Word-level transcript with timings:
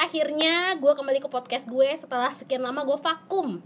akhirnya 0.00 0.54
gue 0.74 0.88
kembali 0.90 1.20
ke 1.20 1.28
podcast 1.28 1.64
gue 1.64 1.88
setelah 1.92 2.32
sekian 2.32 2.60
lama 2.60 2.82
gue 2.82 2.96
vakum. 2.96 3.60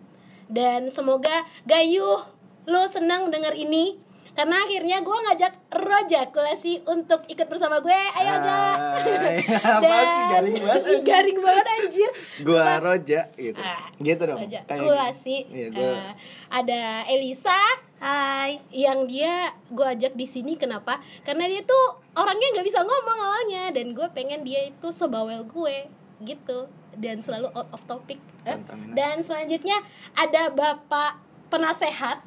Dan 0.45 0.91
semoga 0.91 1.33
Gayuh 1.63 2.21
lo 2.65 2.83
senang 2.87 3.25
mendengar 3.25 3.53
ini 3.53 4.03
karena 4.35 4.59
akhirnya 4.59 4.99
gue 4.99 5.15
ngajak 5.15 5.53
Roja 5.71 6.27
Kulasi 6.29 6.83
untuk 6.85 7.23
ikut 7.25 7.47
bersama 7.47 7.79
gue. 7.79 7.95
Ayo 7.95 8.35
apaan 8.43 10.07
sih 10.11 10.25
garing 10.29 10.57
banget 10.59 10.83
garing 11.09 11.39
banget 11.39 11.67
anjir. 11.71 12.11
Gua 12.43 12.77
Roja 12.79 13.21
gitu. 13.33 13.61
Ah, 13.63 13.87
gitu 13.95 14.23
dong. 14.27 14.37
Roja 14.37 14.61
kayak 14.67 14.81
Kulasi. 14.83 15.37
Iya, 15.47 15.67
gua- 15.71 15.87
Eh, 15.95 16.13
ada 16.51 16.83
Elisa 17.07 17.61
Hai. 17.97 18.59
yang 18.69 19.07
dia 19.07 19.49
gue 19.71 19.87
ajak 19.87 20.13
di 20.13 20.27
sini 20.27 20.59
kenapa? 20.59 20.99
Karena 21.23 21.47
dia 21.47 21.63
tuh 21.63 21.85
orangnya 22.13 22.53
nggak 22.53 22.67
bisa 22.67 22.83
ngomong 22.83 23.19
awalnya 23.23 23.71
dan 23.71 23.95
gue 23.95 24.09
pengen 24.11 24.43
dia 24.43 24.67
itu 24.67 24.89
sebawel 24.91 25.47
gue 25.47 25.89
gitu 26.27 26.67
dan 26.95 27.21
selalu 27.21 27.53
out 27.53 27.69
of 27.71 27.83
topic. 27.85 28.19
Eh. 28.45 28.59
Dan 28.93 29.21
selanjutnya 29.21 29.79
ada 30.13 30.49
bapak 30.49 31.19
penasehat 31.49 32.21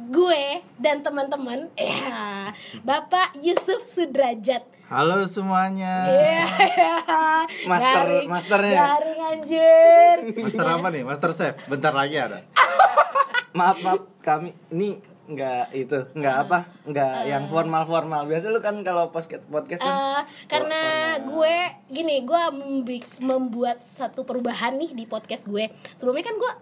gue 0.00 0.44
dan 0.76 1.00
teman-teman 1.00 1.68
ya 1.76 2.52
bapak 2.80 3.36
Yusuf 3.36 3.84
Sudrajat 3.84 4.64
Halo 4.90 5.22
semuanya. 5.22 6.02
Iya. 6.10 6.46
Master- 7.70 8.10
Garing- 8.10 8.26
masternya. 8.26 8.74
garing 8.74 9.20
anjir 9.22 10.16
Master 10.34 10.66
apa 10.66 10.88
nih? 10.90 11.02
Master 11.06 11.30
Chef. 11.30 11.54
Bentar 11.70 11.94
lagi 11.94 12.18
ada. 12.18 12.42
maaf 13.58 13.78
maaf 13.86 14.02
kami 14.18 14.50
ini 14.68 14.98
nggak 15.30 15.64
itu 15.72 15.98
nggak 16.12 16.34
Ah. 16.34 16.44
apa 16.44 16.58
nggak 16.84 17.16
yang 17.24 17.44
formal 17.46 17.82
formal 17.82 18.26
biasa 18.26 18.50
lu 18.50 18.58
kan 18.58 18.82
kalau 18.82 19.08
podcast 19.08 19.46
podcast 19.46 19.80
kan 19.80 19.90
Eh, 19.90 20.20
karena 20.46 20.82
gue 21.22 21.56
gini 21.88 22.22
gue 22.22 22.42
membuat 23.18 23.80
satu 23.80 24.22
perubahan 24.22 24.74
nih 24.74 24.90
di 24.92 25.04
podcast 25.04 25.46
gue. 25.46 25.70
Sebelumnya 25.94 26.24
kan 26.24 26.36
gue 26.36 26.52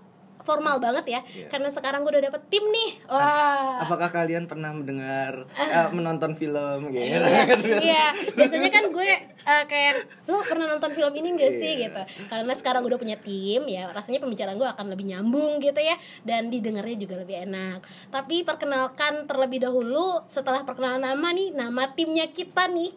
formal 0.48 0.80
banget 0.80 1.04
ya. 1.04 1.20
Iya. 1.28 1.52
karena 1.52 1.68
sekarang 1.68 2.00
gue 2.08 2.12
udah 2.16 2.24
dapet 2.32 2.42
tim 2.48 2.64
nih. 2.64 2.91
Wah. 3.04 3.84
apakah 3.84 4.08
kalian 4.08 4.48
pernah 4.48 4.72
mendengar 4.72 5.44
eh, 5.52 5.88
menonton 5.92 6.32
film 6.41 6.88
gitu? 6.88 7.04
Iya, 7.04 7.44
iya. 7.84 8.06
biasanya 8.38 8.70
kan 8.72 8.88
gue 8.88 9.10
eh, 9.28 9.64
kayak 9.69 9.94
lo 10.24 10.41
pernah 10.41 10.66
nonton 10.72 10.96
film 10.96 11.12
ini 11.12 11.36
gak 11.36 11.52
sih? 11.52 11.72
Iya. 11.76 11.82
gitu. 11.84 12.02
Karena 12.32 12.52
sekarang 12.56 12.80
gue 12.86 12.96
udah 12.96 13.02
punya 13.02 13.19
tim 13.20 13.69
ya 13.69 13.92
rasanya 13.92 14.24
pembicaraan 14.24 14.56
gue 14.56 14.69
akan 14.69 14.86
lebih 14.88 15.04
nyambung 15.12 15.60
gitu 15.60 15.80
ya 15.84 16.00
dan 16.24 16.48
didengarnya 16.48 16.96
juga 16.96 17.20
lebih 17.20 17.44
enak. 17.44 17.84
Tapi 18.08 18.46
perkenalkan 18.48 19.28
terlebih 19.28 19.69
dahulu 19.69 20.24
setelah 20.30 20.64
perkenalan 20.64 21.04
nama 21.04 21.28
nih 21.36 21.52
nama 21.52 21.92
timnya 21.92 22.30
kita 22.32 22.70
nih 22.72 22.96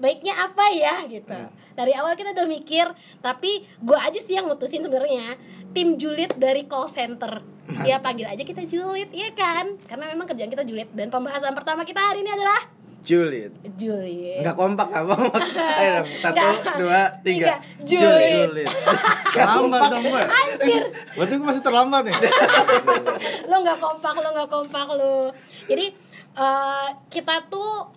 baiknya 0.00 0.34
apa 0.34 0.64
ya? 0.72 0.94
Gitu. 1.06 1.30
Hmm. 1.30 1.52
dari 1.70 1.96
awal 1.96 2.12
kita 2.12 2.36
udah 2.36 2.44
mikir 2.50 2.86
tapi 3.24 3.64
gue 3.80 3.98
aja 3.98 4.20
sih 4.20 4.36
yang 4.36 4.44
mutusin 4.50 4.84
sebenarnya 4.84 5.38
tim 5.70 5.94
julid 5.96 6.34
dari 6.36 6.66
call 6.66 6.90
center 6.90 7.42
ya 7.86 8.02
panggil 8.02 8.26
aja 8.26 8.42
kita 8.42 8.66
julid 8.66 9.10
ya 9.14 9.30
kan 9.30 9.78
karena 9.86 10.10
memang 10.10 10.26
kerjaan 10.26 10.50
kita 10.50 10.66
julid 10.66 10.90
dan 10.90 11.06
pembahasan 11.08 11.54
pertama 11.54 11.86
kita 11.86 12.02
hari 12.02 12.26
ini 12.26 12.30
adalah 12.34 12.80
Julid 13.00 13.56
julid 13.80 14.44
nggak 14.44 14.56
kompak 14.60 14.92
apa 14.92 15.16
ayo 15.80 16.04
satu 16.20 16.36
Nggak. 16.36 16.76
dua 16.76 17.00
tiga 17.24 17.56
Julid. 17.80 18.52
Julid. 18.52 18.68
terlambat 19.34 19.80
dong 19.88 20.04
gue. 20.04 20.20
Anjir. 20.20 20.84
Berarti 21.16 21.32
gue 21.40 21.46
masih 21.48 21.62
terlambat 21.64 22.02
nih. 22.04 22.16
lo 23.48 23.56
nggak 23.64 23.78
kompak 23.80 24.14
lo 24.20 24.28
nggak 24.36 24.50
kompak 24.52 24.88
lo 25.00 25.32
jadi 25.64 25.96
eh, 26.36 26.88
kita 27.08 27.48
tuh 27.48 27.88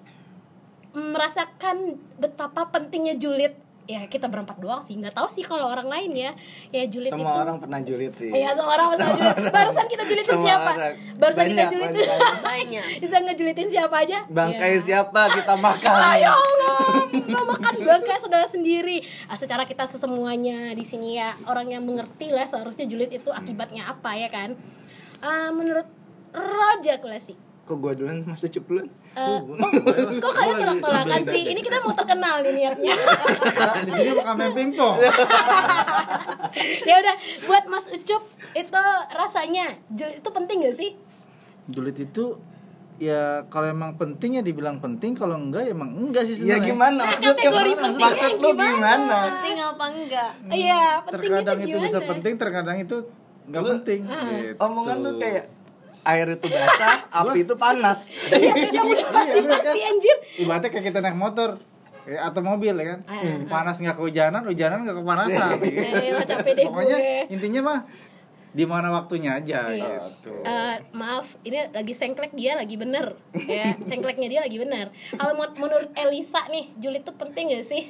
merasakan 0.95 1.99
betapa 2.21 2.71
pentingnya 2.71 3.19
julid 3.19 3.59
ya 3.83 4.07
kita 4.07 4.25
berempat 4.25 4.55
doang 4.57 4.79
sih 4.79 4.95
nggak 4.95 5.11
tahu 5.11 5.27
sih 5.27 5.43
kalau 5.43 5.67
orang 5.67 5.85
lain 5.85 6.11
ya 6.15 6.31
ya 6.71 6.87
julid 6.87 7.11
semua 7.11 7.27
itu 7.29 7.41
orang 7.41 7.57
pernah 7.59 7.79
julid 7.79 8.13
sih 8.13 8.31
Iya 8.31 8.55
semua 8.55 8.71
orang 8.73 8.87
pernah 8.89 9.09
julid. 9.11 9.35
Barusan 9.51 9.85
kita 9.85 10.03
julitin 10.05 10.31
Semua 10.31 10.47
siapa? 10.47 10.71
orang. 10.71 10.95
Barusan 11.13 11.43
kita 11.43 11.55
Banyak, 11.59 11.69
julitin 11.69 11.99
banyak. 11.99 12.39
Banyak. 12.41 12.85
Kita 13.03 13.15
ngejulitin 13.19 13.67
siapa 13.67 13.95
aja? 13.99 14.17
bangkai 14.25 14.71
Ya. 14.71 14.79
siapa 14.79 15.21
kita 15.29 15.53
makan 15.53 15.93
Ya 16.15 16.31
Allah, 16.31 16.79
mau 17.27 17.45
makan 17.45 17.73
bangkai 17.77 18.17
saudara 18.17 18.47
sendiri. 18.47 19.03
Ah, 19.25 19.35
secara 19.35 19.63
kita 19.63 19.83
sesemuanya 19.83 20.71
di 20.71 20.83
sini 20.83 21.15
ya 21.15 21.35
orang 21.43 21.67
yang 21.67 21.83
mengerti 21.83 22.31
lah 22.31 22.47
seharusnya 22.47 22.87
julid 22.87 23.11
itu 23.11 23.29
akibatnya 23.29 23.83
apa 23.85 24.15
ya 24.15 24.27
kan? 24.27 24.55
Ah, 25.19 25.51
menurut 25.51 25.85
Roja 26.31 26.97
Kulasi. 26.97 27.35
Kok 27.63 27.77
gua 27.77 27.95
duluan 27.95 28.23
masuk 28.23 28.51
cup 28.51 28.65
duluan 28.65 28.87
Eh, 29.13 29.21
oh, 29.21 29.45
kok 30.17 30.33
kalian 30.33 30.57
tolak-tolakan 30.81 31.21
sih? 31.23 31.45
Ini 31.45 31.61
kita 31.61 31.77
mau 31.79 31.93
terkenal 31.93 32.41
nih 32.41 32.53
niatnya. 32.55 32.97
Di 33.79 33.91
sini 33.93 34.11
bakal 34.17 34.33
main 34.33 34.51
pingpong. 34.51 34.97
ya 36.89 36.95
udah, 36.97 37.15
buat 37.43 37.63
Mas 37.67 37.85
Ucup 37.87 38.23
itu 38.51 38.83
rasanya 39.11 39.77
julid 39.87 40.17
itu 40.17 40.29
penting 40.29 40.57
gak 40.61 40.75
sih? 40.75 40.89
Julid 41.65 41.93
itu 41.95 42.41
ya 42.97 43.45
kalau 43.47 43.69
emang 43.69 43.93
penting 43.95 44.37
ya 44.37 44.43
dibilang 44.43 44.77
penting, 44.77 45.13
kalau 45.13 45.37
enggak 45.37 45.65
ya 45.65 45.71
emang 45.71 45.93
enggak 45.93 46.25
sih 46.25 46.41
ya 46.41 46.57
sebenarnya. 46.57 46.65
gimana 46.67 46.93
Nah, 46.95 47.05
maksud 47.07 47.25
kategori 47.31 47.71
pentingnya 47.75 48.05
maksud 48.07 48.31
lu 48.33 48.49
gimana? 48.49 48.73
gimana 48.73 49.17
Penting 49.23 49.57
apa 49.59 49.85
enggak? 49.87 50.31
Iya, 50.47 50.83
pentingnya 50.99 51.13
Terkadang 51.13 51.59
itu 51.59 51.67
itu 51.69 51.77
bisa 51.79 51.97
gimana? 51.97 52.09
penting, 52.09 52.33
terkadang 52.35 52.77
itu 52.79 52.97
enggak 53.45 53.61
Lu- 53.61 53.69
penting. 53.71 53.99
Ah. 54.05 54.21
Gitu. 54.25 54.53
omongan 54.57 54.97
lu 54.99 55.11
kayak 55.17 55.45
air 56.03 56.27
itu 56.29 56.45
basah 56.45 56.99
api 57.19 57.39
itu 57.41 57.53
panas 57.55 58.11
Iya, 58.27 58.51
yang 58.69 58.85
udah 58.85 59.07
pasti 59.09 59.39
pasti 59.41 59.79
anjir. 59.81 60.17
Ibaratnya 60.37 60.69
kayak 60.69 60.85
kita 60.85 60.99
naik 60.99 61.15
motor 61.15 61.49
eh, 62.03 62.17
atau 62.17 62.41
mobil 62.41 62.73
ya 62.73 62.85
kan. 62.89 62.99
Panas 63.45 63.77
nggak 63.77 63.95
kehujanan, 63.95 64.43
hujanan 64.43 64.83
nggak 64.83 64.97
kepanasan. 64.97 65.55
Eh, 65.63 66.11
lah, 66.11 66.23
capek 66.23 66.51
deh 66.53 66.65
Pokoknya 66.65 66.97
gue. 66.97 67.19
intinya 67.31 67.61
mah 67.63 67.79
di 68.51 68.65
mana 68.65 68.91
waktunya 68.91 69.33
aja 69.33 69.65
Iya. 69.65 70.13
gitu. 70.13 70.29
Eh, 70.41 70.75
maaf, 70.93 71.25
ini 71.41 71.71
lagi 71.71 71.89
sengklek 71.91 72.31
dia 72.33 72.53
lagi 72.53 72.75
bener 72.75 73.17
ya, 73.33 73.73
sengkleknya 73.87 74.27
dia 74.27 74.41
lagi 74.43 74.57
bener. 74.57 74.91
Kalau 75.09 75.33
menurut 75.55 75.89
Elisa 75.95 76.45
nih, 76.47 76.69
julid 76.77 77.01
itu 77.01 77.13
penting 77.13 77.49
gak 77.49 77.65
sih? 77.65 77.89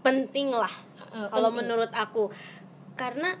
Penting 0.00 0.50
lah. 0.50 0.72
Eh, 1.12 1.28
Kalau 1.28 1.52
menurut 1.52 1.92
aku. 1.92 2.32
Karena 2.96 3.36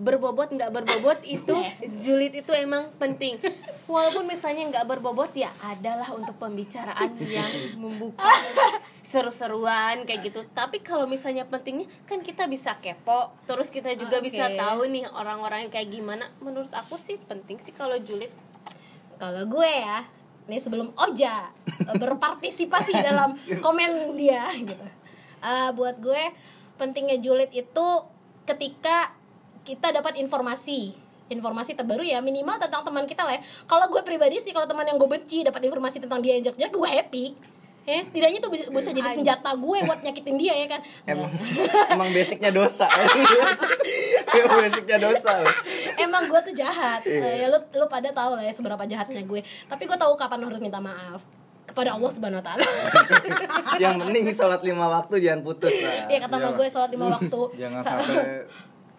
berbobot 0.00 0.48
nggak 0.52 0.72
berbobot 0.72 1.20
itu 1.36 1.56
julid 2.00 2.32
itu 2.32 2.52
emang 2.52 2.92
penting. 2.96 3.36
Walaupun 3.84 4.24
misalnya 4.24 4.68
nggak 4.72 4.86
berbobot 4.88 5.32
ya 5.36 5.52
adalah 5.60 6.08
untuk 6.16 6.36
pembicaraan 6.40 7.12
yang 7.20 7.50
membuka 7.76 8.24
seru-seruan 9.12 10.08
kayak 10.08 10.32
gitu. 10.32 10.40
Tapi 10.56 10.80
kalau 10.80 11.04
misalnya 11.04 11.44
pentingnya 11.44 11.84
kan 12.08 12.24
kita 12.24 12.48
bisa 12.48 12.72
kepo 12.80 13.36
terus 13.44 13.68
kita 13.68 13.92
juga 13.92 14.22
Oke. 14.22 14.32
bisa 14.32 14.48
tahu 14.56 14.88
nih 14.88 15.04
orang-orang 15.12 15.68
kayak 15.68 15.92
gimana. 15.92 16.32
Menurut 16.40 16.72
aku 16.72 16.96
sih 16.96 17.20
penting 17.20 17.60
sih 17.60 17.74
kalau 17.76 17.98
julid. 18.00 18.32
Kalau 19.20 19.46
gue 19.46 19.70
ya, 19.70 20.02
nih 20.50 20.58
sebelum 20.58 20.90
Oja 20.98 21.52
eh, 21.68 21.96
berpartisipasi 22.00 22.92
dalam 23.06 23.36
komen 23.60 24.16
dia 24.18 24.50
gitu. 24.56 24.86
Eh, 25.42 25.70
buat 25.76 26.00
gue 26.00 26.22
pentingnya 26.80 27.20
julid 27.22 27.52
itu 27.54 27.86
ketika 28.42 29.14
kita 29.62 29.94
dapat 29.94 30.18
informasi 30.18 30.94
informasi 31.32 31.72
terbaru 31.72 32.04
ya 32.04 32.20
minimal 32.20 32.60
tentang 32.60 32.84
teman 32.84 33.08
kita 33.08 33.24
lah 33.24 33.40
ya. 33.40 33.42
Kalau 33.64 33.88
gue 33.88 34.02
pribadi 34.04 34.36
sih 34.44 34.52
kalau 34.52 34.68
teman 34.68 34.84
yang 34.84 35.00
gue 35.00 35.08
benci 35.08 35.40
dapat 35.40 35.64
informasi 35.64 36.04
tentang 36.04 36.20
dia 36.20 36.36
yang 36.36 36.44
jelek-jelek 36.44 36.72
gue 36.76 36.90
happy. 36.92 37.26
Ya, 37.82 37.98
setidaknya 37.98 38.38
itu 38.38 38.46
bisa, 38.46 38.70
bisa 38.70 38.94
jadi 38.94 39.10
senjata 39.10 39.50
gue 39.58 39.78
buat 39.82 40.06
nyakitin 40.06 40.38
dia 40.38 40.54
ya 40.54 40.66
kan. 40.70 40.80
emang 41.02 41.34
emang 41.98 42.08
basicnya 42.14 42.54
dosa 42.54 42.86
emang 44.38 44.58
basicnya 44.62 44.98
dosa 45.02 45.32
loh. 45.42 45.54
Emang 45.98 46.30
gue 46.30 46.40
tuh 46.46 46.54
jahat. 46.54 47.02
Eh, 47.02 47.42
ya, 47.42 47.50
lu 47.50 47.58
lu 47.58 47.86
pada 47.90 48.14
tahu 48.14 48.38
lah 48.38 48.46
ya 48.46 48.54
seberapa 48.54 48.86
jahatnya 48.86 49.26
gue. 49.26 49.42
Tapi 49.66 49.82
gue 49.82 49.98
tahu 49.98 50.14
kapan 50.14 50.46
harus 50.46 50.62
minta 50.62 50.78
maaf 50.78 51.26
kepada 51.66 51.98
Allah 51.98 52.10
Subhanahu 52.14 52.38
wa 52.38 52.46
taala. 52.46 52.66
yang 53.82 53.98
penting 53.98 54.30
sholat 54.30 54.62
lima 54.62 54.86
waktu 54.86 55.18
jangan 55.18 55.40
putus 55.42 55.74
lah 55.82 56.06
Iya 56.06 56.18
kata 56.22 56.34
mama 56.38 56.50
gue 56.54 56.66
sholat 56.70 56.90
lima 56.94 57.06
waktu. 57.18 57.40
Jangan 57.58 57.80
Sa- 57.82 57.98
sampai 57.98 58.46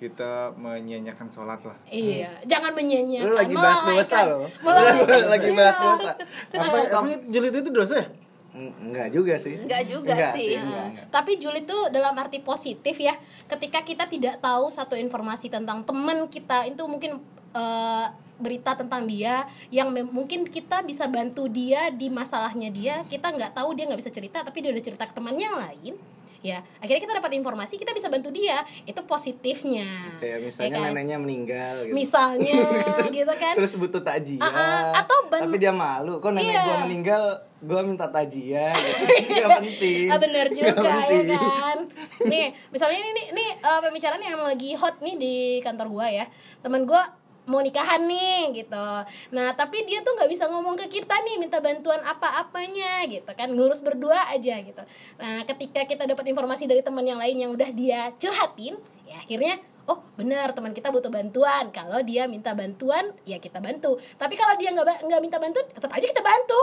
kita 0.04 0.52
menyanyiakan 0.60 1.28
sholat 1.32 1.64
lah. 1.64 1.78
Iya, 1.88 2.28
jangan 2.44 2.76
menyanyiakan. 2.76 3.24
lu 3.24 3.36
lagi 3.40 3.56
bahas 3.56 3.80
dosa 3.82 4.18
loh 4.28 4.44
lagi 5.34 5.50
bahas 5.56 5.78
dosa 5.80 6.12
Apa 6.52 6.78
emang 6.92 7.24
julid 7.32 7.56
itu 7.56 7.72
dosa 7.72 8.04
ya? 8.04 8.08
Eng- 8.54 8.76
enggak 8.86 9.08
juga 9.10 9.34
sih 9.40 9.56
Enggak 9.58 9.82
juga 9.88 10.14
Enggak 10.14 10.34
sih. 10.36 10.48
enggak, 10.54 10.86
enggak. 10.92 11.06
Tapi 11.10 11.32
julid 11.40 11.64
itu 11.64 11.80
dalam 11.90 12.14
arti 12.14 12.38
positif 12.38 12.96
ya. 13.00 13.16
Ketika 13.48 13.82
kita 13.82 14.06
tidak 14.06 14.38
tahu 14.38 14.70
satu 14.70 14.94
informasi 14.94 15.48
tentang 15.48 15.82
teman 15.82 16.28
kita 16.28 16.68
itu 16.68 16.84
mungkin 16.84 17.18
eh, 17.56 18.06
berita 18.38 18.76
tentang 18.76 19.06
dia 19.06 19.46
yang 19.70 19.90
mungkin 20.06 20.44
kita 20.46 20.84
bisa 20.84 21.08
bantu 21.08 21.48
dia 21.48 21.90
di 21.90 22.12
masalahnya 22.12 22.70
dia. 22.70 22.96
Kita 23.08 23.32
nggak 23.32 23.56
tahu 23.56 23.74
dia 23.74 23.88
nggak 23.90 24.02
bisa 24.04 24.12
cerita, 24.12 24.44
tapi 24.44 24.60
dia 24.60 24.70
udah 24.70 24.84
cerita 24.84 25.08
ke 25.08 25.14
temannya 25.16 25.46
yang 25.48 25.58
lain. 25.58 25.94
Ya 26.44 26.60
akhirnya 26.78 27.02
kita 27.02 27.16
dapat 27.16 27.32
informasi 27.34 27.74
kita 27.76 27.90
bisa 27.90 28.08
bantu 28.08 28.28
dia 28.30 28.60
itu 28.84 29.00
positifnya 29.04 29.88
Kayak 30.20 30.44
misalnya 30.44 30.68
Ya 30.68 30.76
kan? 30.76 30.84
neneknya 30.92 31.18
meninggal 31.18 31.76
gitu. 31.84 31.96
misalnya 31.96 32.60
gitu 33.16 33.34
kan 33.34 33.56
Terus 33.56 33.74
butuh 33.74 34.02
takjiah. 34.02 34.44
Ah, 34.44 34.52
ah, 34.52 34.84
atau 35.00 35.18
ban- 35.26 35.42
Tapi 35.42 35.56
dia 35.56 35.72
malu. 35.72 36.20
Kok 36.20 36.32
nenek 36.32 36.44
Iya. 36.46 36.62
gua 36.62 36.78
meninggal, 36.84 37.24
gua 37.62 37.82
minta 37.82 38.06
takjiah 38.06 38.76
gitu. 38.84 39.04
Gak 39.34 39.50
penting. 39.62 40.08
Ah 40.08 40.18
bener 40.18 40.46
juga 40.50 40.68
ya 40.68 40.76
penting. 40.76 41.26
kan 41.32 41.78
Nih 42.26 42.46
misalnya 42.68 42.98
ini 43.00 43.12
nih, 43.14 43.26
nih 43.32 43.50
eh, 43.58 43.80
pembicaraan 43.82 44.20
yang 44.22 44.42
lagi 44.42 44.70
hot 44.74 45.00
nih 45.00 45.16
di 45.16 45.36
kantor 45.60 45.88
gua 45.90 46.08
ya 46.08 46.26
Temen 46.60 46.84
gua 46.84 47.08
mau 47.50 47.60
nikahan 47.60 48.04
nih 48.08 48.64
gitu. 48.64 48.90
Nah 49.36 49.56
tapi 49.58 49.84
dia 49.84 50.00
tuh 50.06 50.16
nggak 50.16 50.30
bisa 50.32 50.48
ngomong 50.48 50.80
ke 50.80 51.02
kita 51.02 51.16
nih 51.24 51.36
minta 51.40 51.60
bantuan 51.60 52.00
apa-apanya 52.04 53.04
gitu 53.12 53.32
kan. 53.36 53.52
Ngurus 53.52 53.84
berdua 53.84 54.32
aja 54.32 54.60
gitu. 54.62 54.84
Nah 55.20 55.44
ketika 55.48 55.84
kita 55.84 56.04
dapat 56.08 56.30
informasi 56.32 56.68
dari 56.68 56.80
teman 56.80 57.04
yang 57.04 57.20
lain 57.20 57.38
yang 57.38 57.52
udah 57.52 57.70
dia 57.72 58.12
curhatin 58.20 58.80
Ya 59.04 59.20
akhirnya 59.20 59.60
oh 59.86 60.00
benar 60.14 60.52
teman 60.52 60.72
kita 60.72 60.88
butuh 60.90 61.10
bantuan 61.10 61.68
kalau 61.70 62.00
dia 62.02 62.24
minta 62.26 62.52
bantuan 62.52 63.04
ya 63.24 63.36
kita 63.36 63.60
bantu 63.60 64.00
tapi 64.16 64.34
kalau 64.34 64.56
dia 64.56 64.72
nggak 64.72 65.04
nggak 65.04 65.20
minta 65.20 65.38
bantuan 65.38 65.68
tetap 65.68 65.90
aja 65.90 66.06
kita 66.06 66.22
bantu 66.22 66.60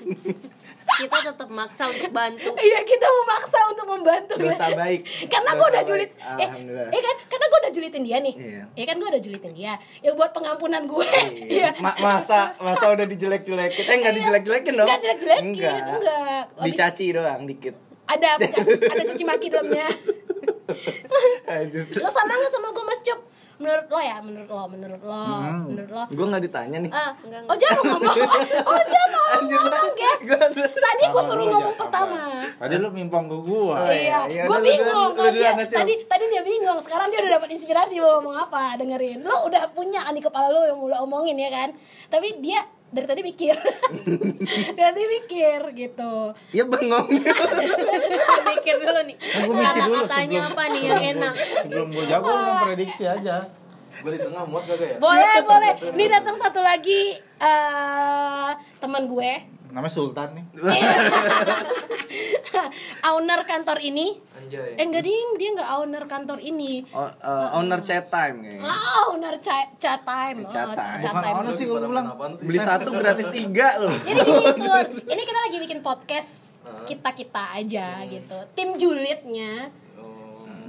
kita 1.00 1.16
tetap 1.24 1.48
maksa 1.48 1.86
untuk 1.86 2.10
bantu 2.10 2.50
iya 2.60 2.82
kita 2.82 3.06
memaksa 3.06 3.58
untuk 3.66 3.86
membantu 3.88 4.34
Dosa 4.36 4.70
baik. 4.70 5.06
karena 5.26 5.50
gue 5.52 5.66
udah 5.68 5.82
julit 5.82 6.10
eh, 6.12 6.48
eh 6.86 7.00
kan 7.00 7.16
karena 7.26 7.46
gue 7.46 7.58
udah 7.60 7.72
julitin 7.72 8.02
dia 8.04 8.18
nih 8.20 8.34
Iya. 8.36 8.62
ya 8.72 8.84
kan 8.84 8.96
gue 8.96 9.08
udah 9.08 9.22
julitin 9.22 9.52
dia 9.52 9.72
ya 9.98 10.10
buat 10.12 10.30
pengampunan 10.30 10.82
gue 10.84 11.08
Iya. 11.46 11.70
iya 11.72 11.82
Ma- 11.82 11.98
masa 11.98 12.54
masa 12.58 12.90
udah 12.90 13.06
dijelek-jelekin. 13.06 13.82
Eh 13.82 13.94
enggak 13.96 14.14
dijelek-jelekin 14.14 14.72
dong. 14.74 14.86
Nggak 14.86 15.00
jelek-jelekin, 15.00 15.44
Enggak. 15.46 16.44
Dicaci 16.60 17.06
doang 17.10 17.42
dikit. 17.44 17.74
ada 18.06 18.28
ada 18.92 19.02
cuci 19.04 19.24
maki 19.24 19.46
dalamnya. 19.48 19.86
lo 21.96 22.08
sama 22.08 22.32
nggak 22.32 22.52
sama 22.52 22.68
gue 22.70 22.84
mas 22.84 23.00
Cup 23.00 23.20
menurut 23.60 23.86
lo 23.86 24.00
ya 24.00 24.16
menurut 24.24 24.48
lo 24.48 24.64
menurut 24.66 25.02
lo 25.02 25.12
Hmm. 25.20 25.68
menurut 25.68 25.90
lo. 25.90 26.02
Gua 26.08 26.26
nggak 26.32 26.42
ditanya 26.42 26.78
nih. 26.80 26.90
Ah, 26.90 27.12
Enggak, 27.20 27.42
oh 27.44 27.56
jangan 27.58 27.82
ngomong. 27.86 28.16
Oh 28.70 28.82
jangan 28.82 29.08
mau 29.10 29.24
ngomong 29.36 29.92
guys. 29.92 30.20
gua- 30.22 30.48
tadi 30.80 31.02
gue 31.04 31.22
suruh 31.22 31.44
ngomong 31.46 31.76
pertama. 31.76 32.20
Tadi 32.56 32.74
lu 32.76 32.88
mimpong 32.88 33.24
ke 33.26 33.36
gua. 33.42 33.76
Oh, 33.78 33.92
iya, 33.92 34.24
iya, 34.26 34.42
gue 34.42 34.50
udah, 34.50 34.64
bingung. 34.64 35.12
kan 35.12 35.28
dia 35.30 35.52
tadi 35.60 35.92
tadi 36.02 36.24
dia 36.26 36.40
bingung. 36.40 36.80
Sekarang 36.80 37.12
dia 37.12 37.20
udah 37.20 37.32
dapat 37.36 37.48
inspirasi 37.52 38.00
mau 38.00 38.16
ngomong 38.16 38.36
apa. 38.40 38.80
Dengerin. 38.80 39.20
Lo 39.20 39.44
udah 39.44 39.68
punya 39.70 40.00
kan 40.02 40.16
di 40.16 40.24
kepala 40.24 40.48
lo 40.48 40.64
yang 40.64 40.80
lo 40.80 40.96
omongin 41.04 41.36
ya 41.36 41.52
kan? 41.52 41.68
Tapi 42.08 42.40
dia 42.40 42.64
dari 42.90 43.06
tadi 43.06 43.22
mikir 43.22 43.54
dari 44.76 44.84
tadi 44.84 45.06
mikir 45.08 45.60
gitu 45.74 46.14
Ya 46.50 46.64
bengong. 46.64 47.06
mikir 48.50 48.74
dulu 48.76 49.00
nih 49.06 49.16
Kan 49.16 49.46
gua 49.46 49.54
mikir 49.54 49.78
dulu 49.80 49.98
kata-katanya 50.02 50.10
sebelum 50.40 50.50
apa 50.50 50.62
nih 50.66 50.82
yang 50.82 51.02
enak 51.14 51.34
Sebelum 51.62 51.86
gua 51.88 52.04
jago 52.04 52.28
lu 52.28 52.42
memprediksi 52.44 53.04
aja. 53.04 53.36
Gua 54.00 54.10
di 54.10 54.20
tengah 54.20 54.42
muat 54.44 54.64
kagak 54.64 54.86
ya? 54.86 54.96
boleh 54.98 55.36
boleh 55.44 55.72
ini 55.90 56.04
datang 56.06 56.36
satu 56.36 56.60
lagi 56.60 57.00
eh 57.18 58.50
teman 58.78 59.06
gue 59.06 59.32
Namanya 59.70 59.92
Sultan 59.92 60.28
nih. 60.34 60.44
owner 63.10 63.40
kantor 63.42 63.78
ini 63.80 64.18
Anjay. 64.32 64.74
eh 64.74 64.82
enggak 64.82 65.02
ding 65.02 65.28
dia 65.34 65.48
enggak 65.50 65.70
owner 65.72 66.04
kantor 66.04 66.38
ini 66.38 66.82
O- 66.90 67.14
eh, 67.14 67.48
owner 67.54 67.80
chat 67.80 68.06
time 68.08 68.36
kayaknya. 68.40 68.66
Ah, 68.66 69.02
owner 69.08 69.36
chat 69.38 69.68
chat 69.76 70.00
time. 70.02 70.44
Chat 70.46 70.66
Oh, 70.66 70.74
time. 70.74 70.98
chat 70.98 71.10
Bukan 71.10 71.22
time. 71.22 71.36
owner 71.36 71.52
sih 71.52 71.64
gua 71.64 71.78
bilang. 71.80 72.06
Beli 72.38 72.58
satu 72.60 72.90
gratis 72.92 73.28
tiga 73.32 73.68
loh. 73.78 73.94
Jadi 73.96 74.20
gini 74.20 74.50
Tur, 74.60 74.80
ini 75.06 75.22
kita 75.22 75.40
lagi 75.40 75.56
bikin 75.58 75.80
podcast 75.80 76.50
kita 76.82 77.10
kita 77.12 77.42
aja 77.56 77.86
gitu. 78.04 78.36
Tim 78.52 78.76
julidnya 78.76 79.70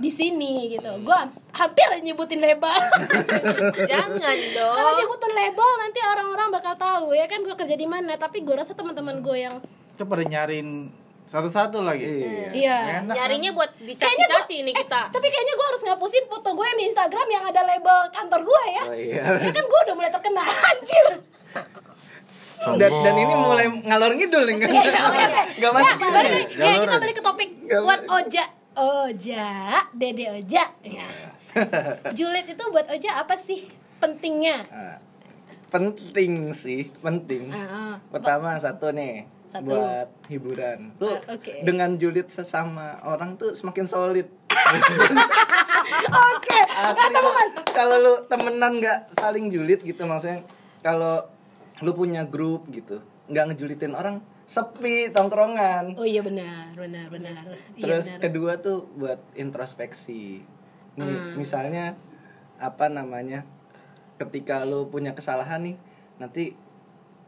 di 0.02 0.10
sini 0.10 0.54
gitu. 0.68 0.90
Gua 1.02 1.24
hampir 1.52 1.86
nyebutin 2.02 2.42
label. 2.42 2.68
jangan 3.90 4.18
Kalau 4.18 4.92
dong 4.92 4.98
nyebutin 4.98 5.32
label 5.32 5.70
nanti 5.78 6.00
orang-orang 6.02 6.48
bakal 6.50 6.74
tahu 6.76 7.14
ya 7.14 7.26
kan 7.26 7.40
gua 7.42 7.54
kerja 7.54 7.74
di 7.74 7.86
mana. 7.86 8.18
Tapi 8.18 8.42
gua 8.42 8.60
rasa 8.60 8.74
teman-teman 8.74 9.22
gue 9.22 9.38
yang 9.38 9.56
Coba 9.94 10.18
pada 10.18 10.26
nyariin 10.26 10.90
satu-satu 11.24 11.80
lagi. 11.80 12.04
Iya. 12.04 12.50
iya. 12.52 12.78
Enak, 13.00 13.14
kan? 13.14 13.16
nyarinya 13.16 13.52
buat 13.54 13.70
Kayaknya 13.78 13.96
gua- 14.28 14.42
dicaci-caci 14.44 14.56
ini 14.60 14.72
kita 14.74 15.02
Tapi 15.08 15.28
kayaknya 15.28 15.54
gue 15.54 15.68
harus 15.70 15.82
ngapusin 15.82 16.26
foto 16.28 16.50
gue 16.52 16.66
yang 16.66 16.76
di 16.76 16.86
Instagram 16.90 17.28
yang 17.30 17.44
ada 17.46 17.62
label 17.64 17.98
kantor 18.10 18.42
gue 18.42 18.64
ya. 18.68 18.84
Oh 18.84 18.98
iya. 18.98 19.24
Ya 19.40 19.52
kan 19.52 19.64
gue 19.64 19.80
udah 19.86 19.96
mulai 19.96 20.12
terkenal 20.12 20.44
anjir. 20.72 21.06
Dan, 22.62 22.92
dan 22.94 23.16
ini 23.16 23.34
mulai 23.34 23.66
ngalor 23.66 24.12
ngidul 24.14 24.44
nih. 24.44 24.54
Enggak 24.56 24.70
Iya, 24.72 24.82
iya, 24.86 25.44
enggak 25.50 25.72
masuk 25.72 25.88
Ya, 25.88 25.96
gini. 25.98 26.12
balik, 26.12 26.32
ya, 26.54 26.74
kita 26.78 26.98
balik 27.00 27.16
ke 27.16 27.24
topik 27.24 27.50
Nggak 27.58 27.82
buat 27.82 28.00
balik. 28.02 28.10
Oja. 28.74 29.48
Dede 29.92 30.26
Oja. 30.32 30.64
Ya. 30.82 31.08
Julid 32.18 32.48
itu 32.48 32.64
buat 32.70 32.88
Oja 32.88 33.20
apa 33.20 33.36
sih 33.36 33.68
pentingnya? 34.00 34.64
Ah, 34.72 34.98
penting 35.70 36.52
sih, 36.52 36.88
penting. 36.98 37.52
Ah, 37.52 38.00
Pertama 38.08 38.56
satu 38.56 38.90
nih 38.90 39.28
Satu. 39.48 39.68
buat 39.68 40.08
hiburan. 40.28 40.96
Lu 40.98 41.12
Ah, 41.12 41.36
oke. 41.36 41.62
dengan 41.62 41.96
julid 41.96 42.28
sesama 42.28 43.04
orang 43.04 43.36
tuh 43.36 43.52
semakin 43.52 43.86
solid. 43.86 44.28
Oke, 46.02 46.60
kata 46.72 47.08
bukan. 47.14 47.48
Kalau 47.68 47.98
lu 47.98 48.14
temenan 48.26 48.80
nggak 48.80 49.12
saling 49.14 49.48
julid 49.48 49.82
gitu 49.82 50.04
maksudnya 50.04 50.42
kalau 50.80 51.28
lu 51.80 51.92
punya 51.92 52.24
grup 52.24 52.66
gitu 52.70 53.02
nggak 53.28 53.52
ngejulitin 53.52 53.92
orang 53.92 54.24
sepi 54.52 55.08
tongkrongan. 55.10 55.96
Oh 55.96 56.04
iya 56.04 56.20
benar, 56.20 56.76
benar, 56.76 57.08
benar. 57.08 57.40
Iya 57.72 57.84
Terus 57.88 58.06
benar. 58.10 58.20
kedua 58.20 58.52
tuh 58.60 58.84
buat 58.94 59.24
introspeksi. 59.34 60.44
Nih, 60.92 61.08
Hmm. 61.08 61.40
misalnya 61.40 61.96
apa 62.60 62.92
namanya? 62.92 63.48
Ketika 64.20 64.62
lu 64.62 64.86
punya 64.86 65.16
kesalahan 65.16 65.64
nih, 65.64 65.78
nanti 66.18 66.52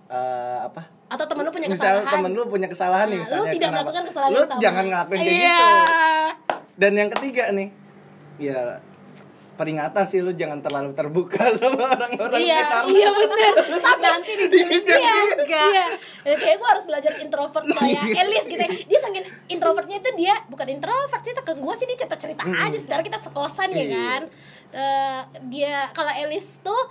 eh, 0.05 0.59
apa? 0.61 0.91
Atau 1.07 1.25
temen 1.25 1.41
lu 1.41 1.49
punya 1.49 1.65
Misal 1.65 2.03
kesalahan. 2.03 2.11
temen 2.13 2.31
lu 2.33 2.43
punya 2.45 2.67
kesalahan 2.67 3.07
nih, 3.07 3.15
Nah, 3.15 3.23
lu 3.23 3.25
misalnya 3.25 3.45
tidak 3.47 3.55
kenapa- 3.63 3.77
melakukan 3.79 4.03
kesalahan 4.05 4.29
Lu 4.29 4.35
yang 4.35 4.49
sama. 4.51 4.61
jangan 4.61 4.83
ngelakuin 4.85 5.17
kayak 5.17 5.31
Iya. 5.33 5.55
gitu. 5.55 5.65
Dan 6.75 6.91
yang 6.93 7.09
ketiga 7.09 7.43
nih, 7.49 7.69
ya 8.37 8.59
peringatan 9.53 10.03
sih 10.03 10.19
lu 10.19 10.31
jangan 10.31 10.59
terlalu 10.59 10.91
terbuka 10.91 11.45
sama 11.57 11.85
orang-orang 11.87 12.39
Iya, 12.39 12.57
sekitar 12.59 12.81
lu. 12.83 12.95
iya 12.95 13.09
benar. 13.09 13.53
Tapi 13.85 14.01
nanti 14.01 14.31
dijulit 14.35 14.83
iya, 14.83 15.13
juga 15.29 15.43
iya. 15.63 15.85
Ya, 16.23 16.35
kayak 16.35 16.57
gue 16.57 16.69
harus 16.69 16.83
belajar 16.83 17.11
introvert 17.17 17.65
kayak 17.65 18.01
Elis 18.19 18.45
gitu. 18.45 18.57
ya. 18.57 18.69
Dia 18.83 18.99
saking 18.99 19.25
introvertnya 19.49 19.97
itu 19.97 20.09
dia 20.15 20.33
bukan 20.47 20.67
introvert 20.67 21.21
sih 21.21 21.33
ke 21.33 21.53
gue 21.53 21.73
sih 21.75 21.85
dia 21.85 21.97
cerita 21.97 22.17
cerita 22.17 22.43
aja. 22.43 22.77
Secara 22.77 23.01
kita 23.01 23.17
sekosan 23.19 23.69
ya 23.69 23.77
Iya. 23.77 23.87
kan. 23.89 24.21
Eh, 24.71 25.21
dia 25.49 25.73
kalau 25.91 26.11
Elis 26.17 26.57
tuh 26.59 26.83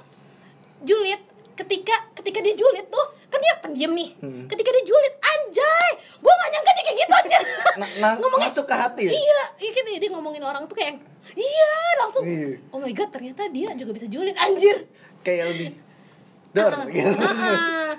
julid 0.81 1.19
ketika 1.53 1.93
ketika 2.15 2.39
dia 2.41 2.55
julid 2.55 2.87
tuh 2.89 3.07
kan 3.27 3.39
dia 3.39 3.55
pendiam 3.59 3.93
nih. 3.93 4.15
Hmm. 4.19 4.45
Ketika 4.47 4.71
dia 4.71 4.85
julid 4.85 5.15
anjay, 5.19 5.91
gue 6.17 6.33
gak 6.33 6.51
nyangka 6.51 6.71
dia 6.71 6.85
kayak 6.85 6.99
gitu 6.99 7.15
aja. 7.15 7.37
Na- 7.75 7.93
na- 7.99 8.17
Ngomongnya- 8.21 8.49
masuk 8.49 8.65
ke 8.65 8.75
hati 8.75 9.03
ya? 9.07 9.13
Iya, 9.13 9.43
iya 9.59 9.71
gitu 9.73 9.89
dia 9.99 10.11
ngomongin 10.11 10.43
orang 10.43 10.65
tuh 10.65 10.75
kayak 10.75 11.01
iya 11.33 11.71
langsung. 11.99 12.23
Iya. 12.23 12.59
Oh 12.69 12.79
my 12.79 12.91
god, 12.91 13.11
ternyata 13.11 13.47
dia 13.49 13.73
juga 13.73 13.93
bisa 13.93 14.07
julid 14.07 14.35
anjir. 14.35 14.87
Kayak 15.21 15.45
lebih 15.51 15.69
dor 16.55 16.69
Ah, 16.69 16.85
gitu. 16.85 17.17
ah, 17.17 17.33
ah. 17.33 17.91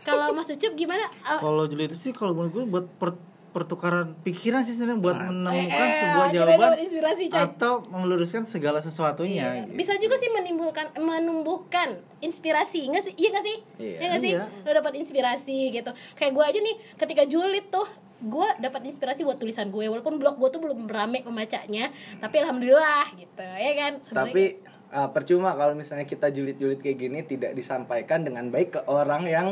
Kalau 0.00 0.32
Mas 0.32 0.48
Ucup 0.48 0.72
gimana? 0.74 1.06
Ah, 1.20 1.38
Kalau 1.38 1.64
julid 1.64 1.88
itu 1.88 1.98
sih 2.00 2.10
kalau 2.10 2.32
menurut 2.32 2.52
gue 2.52 2.64
buat 2.66 2.86
per- 2.92 3.20
pertukaran 3.50 4.14
pikiran 4.20 4.62
sih 4.62 4.72
sebenarnya 4.72 4.98
buat 5.00 5.16
menemukan 5.20 5.58
eh, 5.84 5.94
sebuah 5.96 6.22
akhirnya 6.24 6.34
jawaban 6.46 6.58
dapat 6.64 6.80
inspirasi, 6.80 7.22
coy. 7.26 7.40
atau 7.40 7.72
meluruskan 7.84 8.42
segala 8.44 8.78
sesuatunya. 8.78 9.42
Iya. 9.42 9.62
gitu. 9.64 9.74
Bisa 9.74 9.92
juga 9.96 10.14
sih 10.16 10.30
menimbulkan 10.30 10.86
menumbuhkan 10.96 11.88
inspirasi, 12.20 12.86
enggak 12.86 13.04
sih? 13.04 13.14
Iya 13.14 13.28
enggak 13.28 13.44
sih? 13.44 13.56
Iya. 13.76 13.96
enggak 14.00 14.20
sih? 14.20 14.32
Iya. 14.32 14.44
Lo 14.62 14.70
dapat 14.72 14.92
inspirasi 14.96 15.58
gitu. 15.72 15.90
Kayak 16.14 16.32
gue 16.32 16.44
aja 16.46 16.58
nih 16.60 16.76
ketika 16.96 17.22
julid 17.26 17.66
tuh 17.68 17.86
gue 18.22 18.48
dapat 18.58 18.84
inspirasi 18.84 19.22
buat 19.22 19.36
tulisan 19.36 19.68
gue 19.68 19.86
walaupun 19.86 20.16
blog 20.16 20.36
gue 20.36 20.50
tuh 20.50 20.60
belum 20.60 20.84
rame 20.84 21.20
pembacanya 21.20 21.88
tapi 22.16 22.36
alhamdulillah 22.38 23.08
gitu 23.14 23.40
ya 23.40 23.72
kan 23.74 23.92
Sebenarnya- 23.98 24.24
Tapi 24.26 24.44
uh, 24.90 25.08
percuma 25.08 25.50
kalau 25.52 25.72
misalnya 25.72 26.04
kita 26.04 26.28
julid-julid 26.28 26.78
kayak 26.78 26.98
gini 26.98 27.18
tidak 27.22 27.52
disampaikan 27.52 28.20
dengan 28.20 28.46
baik 28.46 28.68
ke 28.70 28.80
orang 28.84 29.24
yang 29.24 29.48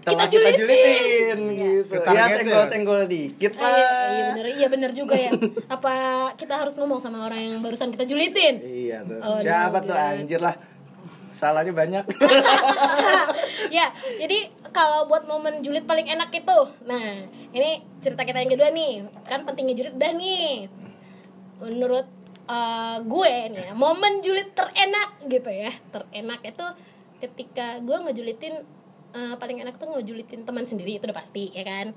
telah 0.00 0.28
Kita 0.28 0.36
kita, 0.36 0.50
julitin. 0.52 0.60
julitin 0.60 1.38
Iya. 1.40 1.64
gitu. 1.80 1.90
Ke 1.90 1.96
Ya 1.96 2.04
targetnya. 2.04 2.36
senggol-senggol 2.38 3.00
dikit 3.06 3.52
Ah, 3.54 3.62
lah. 3.62 3.72
iya, 3.72 3.88
iya 3.88 4.22
bener 4.28 4.46
iya 4.52 4.66
bener 4.68 4.90
juga 4.92 5.14
ya 5.16 5.30
apa 5.66 5.94
kita 6.34 6.54
harus 6.54 6.76
ngomong 6.76 7.00
sama 7.00 7.24
orang 7.24 7.40
yang 7.40 7.58
barusan 7.58 7.88
kita 7.88 8.04
julitin 8.04 8.60
Iya 8.60 9.00
tuh. 9.02 9.18
Oh, 9.18 9.40
Siapa 9.40 9.80
no, 9.80 9.86
tuh 9.86 9.96
anjir 9.96 10.38
lah. 10.38 10.54
Salahnya 11.34 11.74
banyak. 11.74 12.04
ya 13.70 13.86
jadi 14.16 14.38
kalau 14.74 15.06
buat 15.06 15.24
momen 15.24 15.62
julid 15.62 15.86
paling 15.86 16.10
enak 16.10 16.34
itu. 16.34 16.58
Nah 16.84 17.30
ini 17.54 17.86
cerita 18.02 18.26
kita 18.26 18.42
yang 18.42 18.52
kedua 18.52 18.68
nih. 18.74 19.06
Kan 19.24 19.46
pentingnya 19.46 19.78
julid 19.78 19.94
udah 19.94 20.12
nih. 20.18 20.50
Menurut 21.62 22.06
uh, 22.50 22.98
gue 23.00 23.34
nih 23.54 23.70
ya, 23.70 23.72
momen 23.72 24.20
julid 24.20 24.50
terenak 24.52 25.22
gitu 25.30 25.48
ya. 25.48 25.70
Terenak 25.94 26.42
itu 26.42 26.66
ketika 27.22 27.78
gue 27.80 27.96
ngejulitin 28.10 28.66
uh, 29.14 29.38
paling 29.38 29.62
enak 29.62 29.78
tuh 29.78 29.88
ngejulitin 29.94 30.42
teman 30.42 30.66
sendiri 30.66 30.98
itu 30.98 31.06
udah 31.06 31.16
pasti 31.16 31.54
ya 31.54 31.62
kan? 31.62 31.94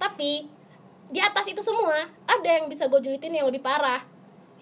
Tapi 0.00 0.64
di 1.12 1.20
atas 1.20 1.44
itu 1.46 1.60
semua 1.60 2.08
ada 2.24 2.48
yang 2.48 2.66
bisa 2.72 2.88
gue 2.88 3.00
julitin 3.04 3.36
yang 3.36 3.46
lebih 3.46 3.60
parah. 3.60 4.00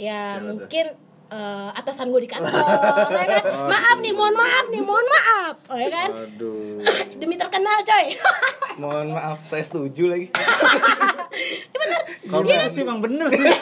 Ya 0.01 0.41
tuh? 0.41 0.59
mungkin 0.59 0.87
eh, 1.33 1.71
atasan 1.79 2.11
gue 2.11 2.27
di 2.27 2.31
kantor 2.31 3.09
ya 3.15 3.27
kan? 3.39 3.45
Maaf 3.73 3.97
nih 4.03 4.13
mohon 4.13 4.35
maaf 4.35 4.67
nih 4.69 4.83
mohon 4.83 5.07
maaf 5.07 5.57
oh, 5.71 5.79
ya 5.79 5.89
kan? 5.89 6.09
Aduh. 6.13 6.83
demi 7.17 7.39
terkenal 7.73 7.81
coy 7.83 8.07
Mohon 8.81 9.09
maaf, 9.13 9.39
saya 9.45 9.61
setuju 9.61 10.09
lagi. 10.09 10.27
Kalau 12.33 12.49
Iya. 12.49 12.73
sih 12.73 12.81
emang 12.81 13.01
bener 13.01 13.29
sih. 13.29 13.45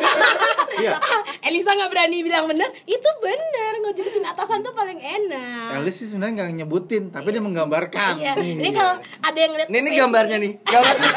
Iya. 0.80 0.96
Elisa 1.44 1.76
nggak 1.76 1.92
berani 1.92 2.24
bilang 2.24 2.48
bener 2.48 2.72
itu 2.88 3.04
bener 3.20 3.72
ngejulitin 3.84 4.24
atasan 4.24 4.64
tuh 4.64 4.72
paling 4.72 4.96
enak 4.96 5.76
Elis 5.76 5.92
sih 5.92 6.08
sebenarnya 6.08 6.40
nggak 6.40 6.50
nyebutin, 6.56 7.12
tapi 7.12 7.36
dia 7.36 7.42
menggambarkan. 7.44 8.16
Iya, 8.16 8.32
ini 8.40 8.72
kalau 8.72 8.96
ada 8.96 9.36
yang 9.36 9.52
ngeliat 9.52 9.68
Ini, 9.68 9.90
gambarnya 9.92 10.36
nih. 10.40 10.52
Gambarnya. 10.64 11.10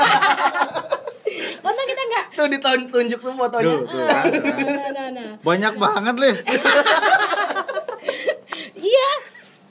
Untung 1.63 1.87
kita 1.87 2.03
nggak 2.03 2.25
tuh 2.35 2.47
ditunjuk 2.51 3.19
tuh 3.23 3.33
fotonya. 3.39 3.71
Tuh, 3.71 3.87
tuh 3.87 4.03
kan. 4.03 4.23
nah, 4.67 4.89
nah, 4.91 5.07
nah. 5.15 5.29
Banyak 5.39 5.73
banget, 5.79 6.15
Lis. 6.19 6.39
Iya. 8.75 9.09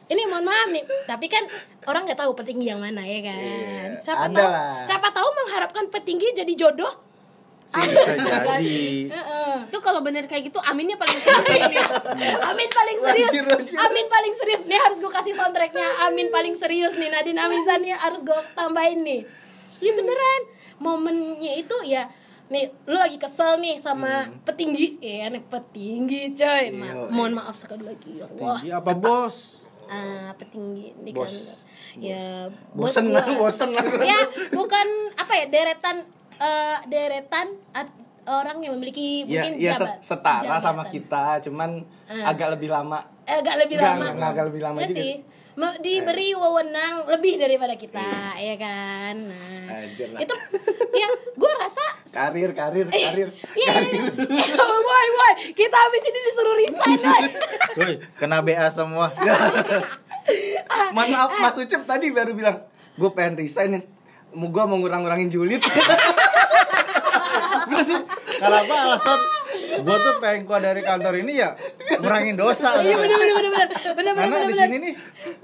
Ini 0.04 0.22
mohon 0.26 0.44
maaf 0.44 0.68
nih, 0.68 0.84
tapi 1.04 1.26
kan 1.26 1.44
orang 1.84 2.04
nggak 2.04 2.18
tahu 2.18 2.32
petinggi 2.34 2.66
yang 2.66 2.78
mana 2.78 3.00
ya 3.00 3.20
kan. 3.22 3.38
Iya, 3.38 3.84
siapa 3.98 4.24
ada 4.26 4.34
tahu, 4.34 4.48
lah. 4.48 4.82
siapa 4.82 5.08
tahu 5.08 5.28
mengharapkan 5.34 5.84
petinggi 5.88 6.34
jadi 6.34 6.52
jodoh. 6.52 6.92
Sih 7.64 7.80
bisa 7.80 8.12
jadi. 8.12 8.80
Heeh. 9.08 9.54
Itu 9.64 9.80
kalau 9.80 10.00
bener 10.00 10.26
kayak 10.26 10.52
gitu 10.52 10.60
aminnya 10.60 10.94
paling 10.94 11.16
tinggi. 11.16 11.80
Amin 12.52 12.68
paling 12.68 12.98
serius. 12.98 13.32
Amin 13.74 14.06
paling 14.06 14.34
serius. 14.34 14.62
Nih 14.62 14.76
harus 14.76 15.00
gue 15.00 15.08
kasih 15.08 15.32
soundtracknya. 15.32 16.04
Amin 16.04 16.28
paling 16.28 16.52
serius 16.52 16.92
nih 16.92 17.08
Nadine 17.08 17.40
Amizan 17.40 17.80
nih 17.80 17.96
harus 17.96 18.20
gue 18.20 18.36
tambahin 18.52 19.00
nih. 19.00 19.24
Ini 19.80 19.90
beneran. 19.90 20.40
Momennya 20.76 21.52
itu 21.56 21.76
ya 21.82 22.12
nih 22.44 22.68
lu 22.84 23.00
lagi 23.00 23.16
kesel 23.16 23.56
nih 23.56 23.80
sama 23.80 24.28
petinggi 24.44 25.00
ya 25.00 25.32
nih 25.32 25.40
petinggi 25.42 26.36
coy 26.36 26.64
Ma- 26.68 26.84
Iya. 26.84 27.08
mohon 27.08 27.32
maaf 27.32 27.56
sekali 27.56 27.80
lagi 27.80 28.20
ya 28.20 28.28
Allah 28.28 28.60
Tinggi 28.60 28.68
apa 28.68 28.92
bos? 28.92 29.61
Ah 29.86 30.30
petinggi 30.34 30.94
di 30.96 31.10
Bos. 31.10 31.28
kantor. 31.28 31.56
ya 31.98 32.24
Bosen 32.72 33.04
bos 33.06 33.14
lah, 33.14 33.24
bosen 33.34 33.70
lah. 33.70 33.84
ya 34.10 34.18
bukan 34.50 34.86
apa 35.12 35.32
ya 35.34 35.44
deretan 35.46 35.96
eh, 36.34 36.78
deretan 36.86 37.46
at- 37.70 38.00
orang 38.22 38.58
yang 38.58 38.74
memiliki 38.74 39.24
Ya, 39.24 39.42
mungkin 39.42 39.52
ya 39.58 39.72
jabat- 39.72 39.98
se- 39.98 40.14
setara 40.14 40.56
sama 40.56 40.82
jabatan. 40.82 40.92
kita, 40.92 41.24
cuman 41.42 41.70
Eh. 42.06 42.22
agak 42.22 42.48
lebih 42.52 42.68
lama. 42.68 43.02
Eh, 43.24 43.36
agak 43.36 43.56
lebih 43.60 43.76
lama 43.76 44.04
agak 44.24 44.44
lebih 44.46 44.60
lama 44.60 44.78
Iya 44.78 44.88
juga. 44.88 45.00
sih 45.00 45.12
diberi 45.84 46.32
wewenang 46.32 47.04
lebih 47.12 47.36
daripada 47.36 47.76
kita 47.76 48.38
ya 48.40 48.56
kan 48.56 49.14
nah 49.28 49.84
lah. 49.84 50.20
itu 50.20 50.34
ya 50.96 51.08
gue 51.36 51.52
rasa 51.60 51.84
Karir, 52.12 52.52
karir, 52.52 52.92
karir. 52.92 53.32
Iya, 53.56 53.72
iya, 53.88 54.04
iya. 54.04 54.64
Boy, 54.84 55.06
boy, 55.16 55.32
kita 55.56 55.72
habis 55.80 56.04
ini 56.04 56.18
disuruh 56.28 56.54
resign, 56.60 56.98
boy. 57.00 57.24
Woi, 57.80 57.94
kena 58.20 58.44
BA 58.44 58.68
semua. 58.68 59.16
Mohon 60.92 61.08
maaf, 61.08 61.32
Mas 61.40 61.56
Ucep 61.56 61.88
tadi 61.88 62.12
baru 62.12 62.36
bilang, 62.36 62.68
gue 63.00 63.10
pengen 63.16 63.40
resign 63.40 63.80
nih. 63.80 63.84
Mau 64.36 64.52
gue 64.52 64.60
mau 64.60 64.76
ngurang-ngurangin 64.76 65.32
julid. 65.32 65.64
Bener 67.72 67.84
sih. 67.88 68.00
Kalau 68.36 68.56
apa 68.60 68.74
alasan 68.76 69.20
gua 69.80 69.96
tuh 69.96 70.14
pengen 70.20 70.44
keluar 70.44 70.62
dari 70.62 70.80
kantor 70.84 71.14
ini 71.24 71.32
ya 71.40 71.56
ngurangin 72.00 72.36
dosa. 72.36 72.80
Iya 72.84 72.96
bener 73.00 73.16
bener 73.16 73.34
bener 73.36 73.50
bener 73.52 73.68
bener 73.96 74.12
Karena 74.12 74.36
bener 74.36 74.68
di 74.68 74.78
bener. 74.78 74.92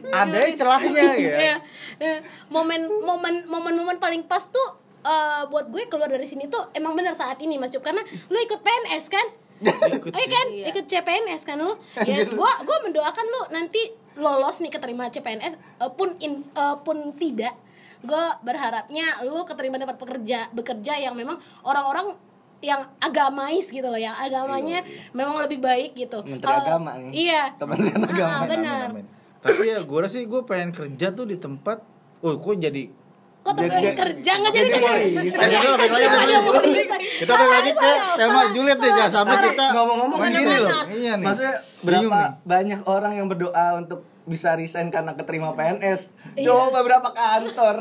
Ada 0.04 0.38
celahnya 0.48 1.04
ya. 1.16 1.36
Iya. 1.36 1.54
Iya. 1.98 2.16
Momen 2.48 2.80
momen 3.00 3.44
momen 3.44 3.74
momen 3.74 3.96
paling 3.96 4.22
pas 4.22 4.42
tuh 4.42 4.68
eh, 5.00 5.42
buat 5.46 5.66
gue 5.66 5.86
keluar 5.86 6.06
dari 6.06 6.24
sini 6.24 6.46
tuh 6.46 6.70
emang 6.72 6.92
bener 6.92 7.12
saat 7.12 7.38
ini 7.38 7.56
Mas 7.56 7.70
Cup 7.70 7.82
karena 7.82 8.00
lu 8.26 8.38
ikut 8.38 8.58
PNS 8.58 9.06
kan? 9.08 9.26
Ikut 9.58 10.08
Oh 10.08 10.16
iya 10.16 10.28
kan? 10.28 10.46
Iya. 10.48 10.64
Ikut 10.70 10.84
CPNS 10.86 11.42
kan 11.42 11.58
lu? 11.58 11.74
Ya 12.00 12.22
gua 12.28 12.62
gua 12.62 12.78
mendoakan 12.80 13.26
lu 13.26 13.42
nanti 13.50 13.80
lolos 14.14 14.58
nih 14.58 14.70
keterima 14.70 15.06
CPNS 15.08 15.52
eh, 15.54 15.90
pun 15.92 16.14
in, 16.18 16.46
eh, 16.48 16.76
pun 16.78 17.10
tidak. 17.12 17.58
Gue 17.98 18.24
berharapnya 18.40 19.02
lu 19.22 19.42
keterima 19.42 19.74
tempat 19.74 19.98
pekerja 19.98 20.46
bekerja 20.48 20.94
yang 20.96 21.12
memang 21.12 21.34
orang-orang 21.62 22.14
yang 22.58 22.86
agamais 22.98 23.66
gitu 23.66 23.82
loh, 23.84 23.94
yang 23.96 24.14
agamanya 24.14 24.82
memang 25.10 25.38
lebih 25.40 25.58
baik 25.58 25.94
gitu. 25.96 26.22
Menteri 26.22 26.46
Kalau- 26.48 26.66
Agama 26.68 26.90
nih. 26.96 27.10
Iya. 27.16 27.42
Kementerian 27.54 27.98
Ah, 27.98 28.06
Agama. 28.08 28.46
benar. 28.46 28.86
Amin, 28.88 29.02
amin. 29.02 29.06
Tapi 29.38 29.62
ya 29.70 29.78
gue 29.82 30.00
sih 30.10 30.22
gue 30.26 30.42
pengen 30.42 30.70
kerja 30.74 31.14
tuh 31.14 31.26
di 31.28 31.38
tempat 31.38 31.82
Oh, 32.18 32.34
kok 32.34 32.58
jadi 32.58 32.90
Kok 33.46 33.54
terkait 33.54 33.94
kerja 33.94 34.32
nggak 34.42 34.52
jadi 34.52 34.68
jadi 34.68 34.78
kerja? 34.82 35.58
kita 35.62 35.78
balik 35.78 36.10
lagi. 36.10 36.34
Kita 37.22 37.32
ke 37.78 37.90
tema 38.18 38.40
Juliet 38.52 38.78
nih, 38.82 38.90
jangan 38.92 39.12
sampai 39.14 39.36
kita 39.48 39.64
ngomong-ngomong 39.72 40.20
gini 40.28 40.56
loh. 40.60 40.70
Iya 40.90 41.12
nih. 41.16 41.26
Maksudnya 41.30 41.54
berapa 41.80 42.20
banyak 42.44 42.80
orang 42.84 43.12
yang 43.16 43.26
berdoa 43.30 43.66
untuk 43.78 44.04
bisa 44.28 44.52
resign 44.52 44.92
karena 44.92 45.16
keterima 45.16 45.56
PNS. 45.56 46.12
Iya. 46.36 46.52
Coba 46.52 46.84
berapa 46.84 47.08
kantor. 47.08 47.80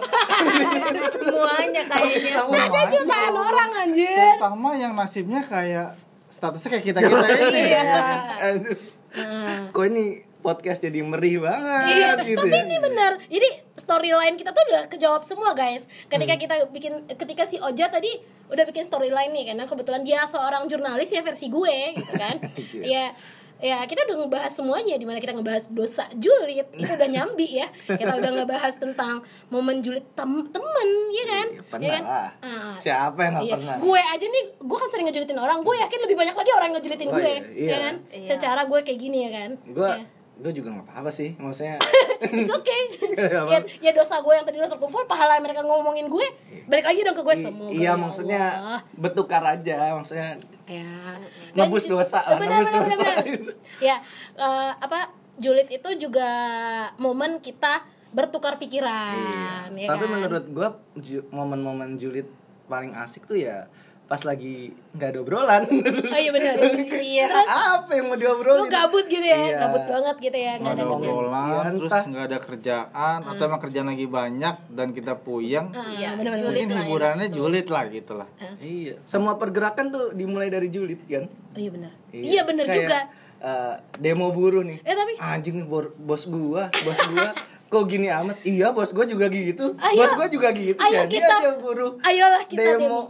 Semuanya 1.19 1.83
kayaknya. 1.83 2.41
Ada 2.47 2.81
jutaan 2.87 3.35
orang 3.35 3.69
anjir. 3.83 4.15
Terutama 4.15 4.69
yang 4.79 4.95
nasibnya 4.95 5.43
kayak 5.43 5.99
statusnya 6.31 6.79
kayak 6.79 6.85
kita-kita 6.95 7.27
ini. 7.51 7.61
Iya. 7.67 7.83
Nah. 7.83 9.67
Kok 9.75 9.83
ini 9.91 10.26
podcast 10.37 10.79
jadi 10.79 10.99
merih 10.99 11.39
banget 11.39 11.93
Iya, 11.93 12.09
gitu 12.23 12.39
tapi 12.39 12.51
ya. 12.51 12.63
ini 12.63 12.77
benar. 12.77 13.11
Jadi 13.21 13.49
storyline 13.75 14.35
kita 14.35 14.49
tuh 14.49 14.63
udah 14.65 14.83
kejawab 14.87 15.21
semua, 15.21 15.51
guys. 15.51 15.83
Ketika 16.05 16.35
kita 16.35 16.55
bikin 16.67 16.93
ketika 17.09 17.43
si 17.43 17.57
Oja 17.57 17.87
tadi 17.87 18.09
udah 18.47 18.63
bikin 18.63 18.83
storyline 18.83 19.29
nih 19.29 19.51
karena 19.51 19.63
kebetulan 19.63 20.01
dia 20.01 20.23
seorang 20.23 20.65
jurnalis 20.65 21.09
ya 21.09 21.19
versi 21.19 21.47
gue 21.47 21.77
gitu 21.95 22.13
kan. 22.13 22.35
ya 22.87 23.11
ya 23.57 23.81
kita 23.83 24.05
udah 24.05 24.21
ngebahas 24.21 24.53
semuanya 24.53 24.93
di 24.95 25.01
mana 25.01 25.17
kita 25.17 25.33
ngebahas 25.33 25.65
dosa 25.67 26.05
julid 26.13 26.69
itu 26.71 26.93
udah 26.93 27.09
nyambi 27.09 27.57
ya 27.57 27.65
kita 27.89 28.13
udah 28.13 28.31
ngebahas 28.31 28.77
tentang 28.77 29.25
momen 29.49 29.81
julid 29.81 30.05
tem 30.13 30.29
temen 30.47 30.89
ya 31.09 31.25
kan 31.25 31.47
Iya, 31.49 31.61
pernah 31.65 31.81
ya 31.81 31.91
kan 31.91 32.03
lah. 32.05 32.29
Ah, 32.39 32.75
Siapa 32.77 33.17
yang 33.19 33.33
Iya. 33.41 33.53
pernah? 33.57 33.75
Gue 33.81 33.97
aja 33.97 34.25
nih, 34.27 34.43
gue 34.53 34.77
kan 34.77 34.89
sering 34.93 35.05
ngejulitin 35.09 35.39
orang. 35.39 35.65
Gue 35.65 35.73
yakin 35.75 35.99
lebih 35.99 36.15
banyak 36.15 36.35
lagi 36.37 36.51
orang 36.53 36.67
yang 36.69 36.77
ngejulitin 36.77 37.07
Oh, 37.09 37.13
gue, 37.17 37.25
iya, 37.25 37.41
iya. 37.49 37.65
ya 37.67 37.77
kan? 37.81 37.95
Iya. 38.07 38.25
Secara 38.29 38.61
gue 38.63 38.79
kayak 38.79 38.99
gini 39.01 39.17
ya 39.25 39.31
kan? 39.33 39.49
Gue 39.65 39.89
Ya. 39.89 40.05
Gue 40.37 40.51
juga 40.53 40.69
nggak 40.71 40.85
apa-apa 40.87 41.09
sih. 41.09 41.33
Maksudnya 41.35 41.77
It's 42.33 42.49
okay. 42.49 42.81
Iya, 43.17 43.41
ya, 43.45 43.59
ya 43.81 43.91
dosa 43.91 44.21
gue 44.21 44.29
yang 44.31 44.45
tadi 44.45 44.57
udah 44.57 44.69
terkumpul, 44.69 45.05
pahala 45.05 45.37
mereka 45.37 45.61
ngomongin 45.61 46.05
gue, 46.05 46.25
balik 46.65 46.85
lagi 46.85 47.01
dong 47.01 47.13
ke 47.13 47.23
gue 47.23 47.35
semoga. 47.39 47.73
iya 47.73 47.83
ya 47.83 47.93
maksudnya 47.93 48.43
Allah. 48.53 48.81
bertukar 48.93 49.41
aja 49.43 49.93
maksudnya 49.93 50.37
ya. 50.65 50.89
Nebus 51.53 51.85
Lanjut. 51.85 51.97
dosa 51.99 52.19
lah, 52.19 52.35
nebus 52.35 52.41
benar, 52.43 52.61
dosa. 52.61 52.71
benar, 52.71 53.15
benar. 53.19 53.53
Ya, 53.79 53.95
eh, 54.35 54.71
apa? 54.75 54.99
Julid 55.37 55.69
itu 55.69 55.89
juga 55.99 56.29
momen 56.97 57.37
kita 57.37 57.85
bertukar 58.09 58.57
pikiran, 58.57 59.69
ya 59.69 59.87
Tapi 59.87 60.03
kan? 60.03 60.11
menurut 60.11 60.45
gue 60.47 60.67
ju- 60.99 61.27
momen-momen 61.29 61.93
julid 61.95 62.25
paling 62.65 62.93
asik 62.95 63.25
tuh 63.25 63.37
ya 63.37 63.69
pas 64.07 64.21
lagi 64.21 64.71
nggak 64.93 65.09
ada 65.09 65.19
obrolan. 65.19 65.63
Oh 66.07 66.15
iya 66.17 66.31
benar. 66.31 66.55
Iya. 66.89 67.27
Terus 67.27 67.49
Apa 67.75 67.91
yang 67.91 68.07
mau 68.07 68.15
diobrolin? 68.15 68.57
lu 68.57 68.65
gabut 68.65 69.05
gitu 69.05 69.21
ya, 69.21 69.35
Iya. 69.45 69.57
gabut 69.61 69.83
banget 69.85 70.15
gitu 70.21 70.37
ya, 70.37 70.51
nggak 70.57 70.73
ada 70.73 70.85
obrolan, 70.87 71.43
Iya, 71.45 71.71
terus 71.73 71.93
nggak 72.05 72.25
ada 72.25 72.37
kerjaan, 72.39 73.19
atau 73.21 73.43
emang 73.43 73.59
kerjaan 73.59 73.87
lagi 73.87 74.05
banyak 74.05 74.55
dan 74.69 74.87
kita 74.89 75.13
puyeng. 75.17 75.69
Ah, 75.69 75.91
Iya, 75.91 76.09
benar-benar. 76.13 76.39
julid 76.41 76.55
Mungkin 76.57 76.69
lah 76.69 76.77
ya. 76.77 76.87
hiburannya 76.87 77.27
julid 77.29 77.67
lah 77.67 77.83
gitu 77.89 78.13
lah. 78.13 78.27
Iya. 78.57 78.93
Semua 79.03 79.35
pergerakan 79.35 79.85
tuh 79.89 80.05
dimulai 80.13 80.47
dari 80.47 80.67
julid 80.67 81.03
kan? 81.03 81.27
Oh 81.27 81.59
iya 81.59 81.69
benar. 81.69 81.91
Iya 82.09 82.41
benar 82.43 82.63
Kayak, 82.65 82.79
juga. 82.79 82.99
eh, 83.39 83.73
demo 83.97 84.31
buruh 84.31 84.63
nih. 84.63 84.79
Eh 84.81 84.95
tapi 84.95 85.19
Anjing 85.19 85.67
bor- 85.67 85.91
bos 85.93 86.23
gua, 86.25 86.71
bos 86.71 86.99
gua 87.07 87.35
kok 87.67 87.83
gini 87.85 88.07
amat? 88.07 88.37
Iya, 88.41 88.71
bos 88.71 88.89
gua 88.89 89.03
juga 89.03 89.27
gitu. 89.27 89.75
Ayo. 89.77 89.97
bos 89.97 90.13
gua 90.13 90.27
juga 90.27 90.49
gitu. 90.51 90.79
Ayo 90.79 91.03
Jadi 91.03 91.15
kita- 91.15 91.37
aja 91.37 91.51
buruh. 91.57 91.93
ayolah 92.01 92.43
kita 92.43 92.61
demo. 92.75 92.79
demo. 92.79 93.01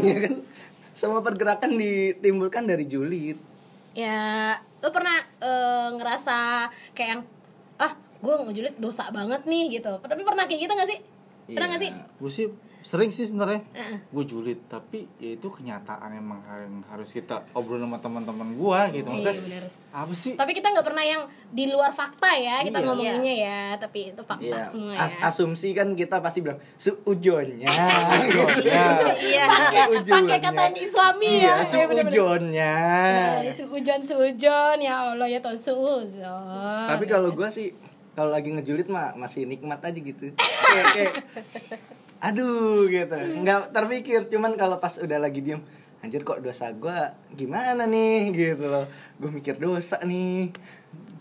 Iya 0.00 0.16
kan? 0.20 0.34
Semua 0.92 1.20
pergerakan 1.20 1.74
ditimbulkan 1.74 2.64
dari 2.64 2.84
julid. 2.84 3.34
Ya, 3.92 4.54
lu 4.78 4.90
pernah 4.90 5.18
eh, 5.38 5.88
ngerasa 5.92 6.66
kayak 6.92 7.08
yang 7.10 7.22
ah, 7.76 7.92
gue 7.94 8.34
ngejulit 8.44 8.74
dosa 8.76 9.10
banget 9.10 9.42
nih 9.44 9.70
gitu. 9.72 9.90
Tapi 9.98 10.22
pernah 10.22 10.46
kayak 10.46 10.60
gitu 10.60 10.72
gak 10.72 10.88
sih? 10.88 10.98
Pernah 11.50 11.66
Iya. 11.66 11.74
gak 11.74 11.82
sih? 11.82 11.90
Gue 12.16 12.30
sih 12.30 12.46
sering 12.84 13.08
sih 13.08 13.24
sebenarnya. 13.24 13.64
Heeh. 13.72 13.96
Gue 14.12 14.24
julid, 14.24 14.60
tapi 14.68 15.08
ya 15.16 15.32
itu 15.32 15.48
kenyataan 15.48 16.12
emang 16.12 16.44
yang 16.44 16.84
harus 16.86 17.08
kita 17.08 17.40
obrol 17.50 17.80
sama 17.80 17.96
teman-teman 17.96 18.52
gua 18.54 18.92
gitu. 18.92 19.08
Maksudnya 19.08 19.32
Iya 19.32 19.40
benar. 19.40 19.64
apa 19.94 20.12
sih? 20.12 20.36
Tapi 20.36 20.52
kita 20.52 20.68
nggak 20.68 20.84
pernah 20.84 21.00
yang 21.00 21.24
di 21.48 21.64
luar 21.66 21.90
fakta 21.90 22.28
ya 22.34 22.60
kita 22.60 22.78
Iya. 22.78 22.84
ngomonginnya 22.84 23.34
ya, 23.34 23.60
tapi 23.80 24.12
itu 24.12 24.20
fakta 24.20 24.44
Iya. 24.44 24.68
semua 24.68 24.92
As- 24.94 25.16
ya. 25.16 25.24
asumsi 25.24 25.72
kan 25.72 25.96
kita 25.96 26.20
pasti 26.20 26.44
bilang 26.44 26.60
suujonnya. 26.76 27.72
Ya. 28.64 28.84
Iya. 29.16 29.44
Pakai 30.04 30.38
kata 30.38 30.60
yang 30.62 30.76
Islami 30.76 31.24
Iya, 31.26 31.40
ya. 31.40 31.54
Iya, 31.64 31.84
bener-bener. 31.88 32.12
suujonnya. 32.12 32.72
Ya, 34.44 34.76
ya 34.76 34.94
Allah 35.08 35.26
ya 35.26 35.40
Tuhan 35.40 35.56
suujon. 35.56 36.84
Tapi 36.86 37.04
kalau 37.06 37.32
gua 37.32 37.48
sih 37.48 37.72
kalau 38.12 38.28
lagi 38.28 38.52
ngejulit 38.52 38.86
mah 38.86 39.16
masih 39.16 39.48
nikmat 39.48 39.80
aja 39.80 39.96
gitu. 39.96 40.36
Kayak, 40.68 40.86
kayak 40.92 41.12
aduh 42.24 42.88
gitu. 42.88 43.12
Nggak 43.38 43.70
terpikir 43.70 44.20
cuman 44.26 44.52
kalau 44.54 44.76
pas 44.78 44.96
udah 44.96 45.18
lagi 45.18 45.40
diem 45.40 45.60
anjir 46.00 46.20
kok 46.20 46.40
dosa 46.40 46.72
gua? 46.72 47.12
Gimana 47.30 47.84
nih? 47.84 48.32
Gitu 48.32 48.64
loh. 48.64 48.88
Gue 49.14 49.30
mikir 49.30 49.56
dosa 49.56 50.00
nih. 50.02 50.48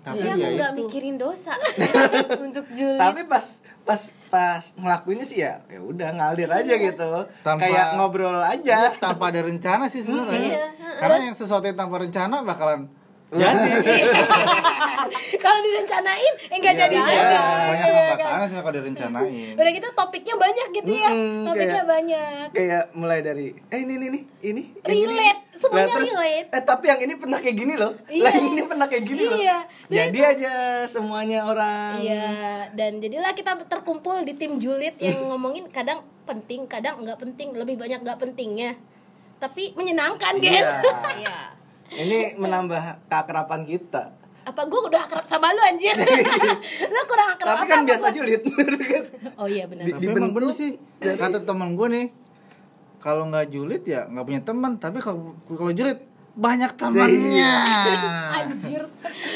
Tapi 0.01 0.19
Iya, 0.19 0.27
ya 0.27 0.33
aku 0.33 0.48
nggak 0.53 0.69
itu. 0.69 0.79
mikirin 0.81 1.15
dosa. 1.17 1.53
Untuk 2.45 2.65
julid. 2.69 3.00
tapi 3.00 3.24
pas 3.24 3.45
pas 3.83 4.00
pas 4.29 4.63
ngelakuinnya 4.74 5.24
sih 5.24 5.39
ya 5.39 5.60
ya 5.65 5.79
udah 5.79 6.10
ngalir 6.13 6.48
aja 6.50 6.74
gitu. 6.74 7.12
Tanpa- 7.41 7.62
kayak 7.62 7.88
ngobrol 7.95 8.36
aja. 8.38 8.91
Tanpa 8.98 9.29
ada 9.29 9.41
rencana 9.41 9.88
sih 9.88 10.00
sebenarnya. 10.00 10.39
Iya. 10.39 10.67
karena 10.95 11.17
yang 11.25 11.36
sesuatu 11.36 11.63
yang 11.63 11.75
tanpa 11.75 11.98
rencana 11.98 12.41
bakalan 12.41 12.86
Iya. 12.86 13.02
Jadi 13.34 13.70
kalau 15.40 15.60
direncanain 15.60 16.34
eh 16.46 16.58
nggak 16.58 16.75
jadi 16.75 16.94
Iya, 16.94 17.04
jadi 17.04 17.12
iya. 17.12 17.42
banyak 17.63 17.74
Iya, 17.74 17.84
hambatan 17.84 18.28
kan? 18.36 18.46
sih 18.46 18.56
kalau 18.56 18.75
direncanain 18.75 19.54
udah 19.54 19.72
gitu 19.72 19.88
topiknya 19.94 20.36
banyak 20.38 20.68
gitu 20.74 20.92
ya 20.92 21.10
topiknya 21.44 21.74
kayak- 21.74 21.88
banyak 21.88 22.46
kayak 22.52 22.84
mulai 22.94 23.20
dari 23.20 23.48
eh 23.68 23.80
ini 23.80 23.94
ini 23.96 24.08
ini 24.08 24.20
ini 24.44 24.62
Relate, 24.82 25.40
ini. 25.44 25.56
semuanya 25.56 25.86
Lah, 25.86 25.96
terus, 25.96 26.12
relate. 26.12 26.48
eh 26.50 26.63
tapi 26.63 26.86
yang 26.86 27.00
ini 27.02 27.13
pernah 27.16 27.40
kayak 27.40 27.56
gini 27.56 27.74
loh 27.75 27.92
Iya. 28.06 28.22
lah 28.22 28.34
ini 28.36 28.62
pernah 28.63 28.86
kayak 28.86 29.04
gini 29.04 29.24
loh 29.24 29.36
Iya. 29.36 29.58
Dan 29.84 29.98
jadi 30.06 30.20
aja 30.28 30.52
semuanya 30.86 31.40
orang 31.44 31.94
Iya, 32.00 32.32
dan 32.72 32.92
jadilah 32.98 33.32
kita 33.32 33.52
terkumpul 33.66 34.22
di 34.22 34.34
tim 34.34 34.58
julid 34.58 34.96
yang 34.98 35.18
ngomongin 35.30 35.68
kadang 35.68 36.00
penting, 36.24 36.66
kadang 36.66 36.96
nggak 36.98 37.18
penting, 37.18 37.52
lebih 37.52 37.75
banyak 37.75 38.00
nggak 38.00 38.16
pentingnya. 38.18 38.80
Tapi 39.38 39.74
menyenangkan, 39.74 40.40
Iya. 40.40 40.63
Iya. 41.20 41.38
Ini 41.95 42.17
menambah 42.35 42.81
keakraban 43.07 43.63
kita 43.63 44.13
Apa 44.43 44.67
gue 44.67 44.75
udah 44.75 45.07
akrab 45.07 45.23
sama 45.23 45.55
lu 45.55 45.62
anjir? 45.63 45.95
lu 46.93 47.01
kurang 47.07 47.29
akrab 47.31 47.47
tapi 47.47 47.59
apa 47.59 47.65
kan 47.65 47.79
sama 47.79 47.88
biasa 47.88 48.03
gua? 48.03 48.12
julid 48.12 48.41
Oh 49.39 49.47
iya 49.47 49.63
benar. 49.65 49.83
Di- 49.88 49.93
tapi 49.93 50.03
emang 50.03 50.12
dibentuk 50.12 50.33
bener 50.35 50.51
sih 50.51 50.69
kata 51.00 51.38
teman 51.41 51.69
gue 51.73 51.88
nih 51.88 52.05
kalau 53.00 53.27
nggak 53.27 53.47
julid 53.51 53.83
ya 53.83 54.07
nggak 54.07 54.25
punya 54.25 54.41
teman 54.41 54.71
tapi 54.75 55.00
kalau 55.00 55.35
kalau 55.47 55.71
julid 55.71 56.00
banyak 56.46 56.72
temannya 56.74 57.54
Anjir. 58.34 58.82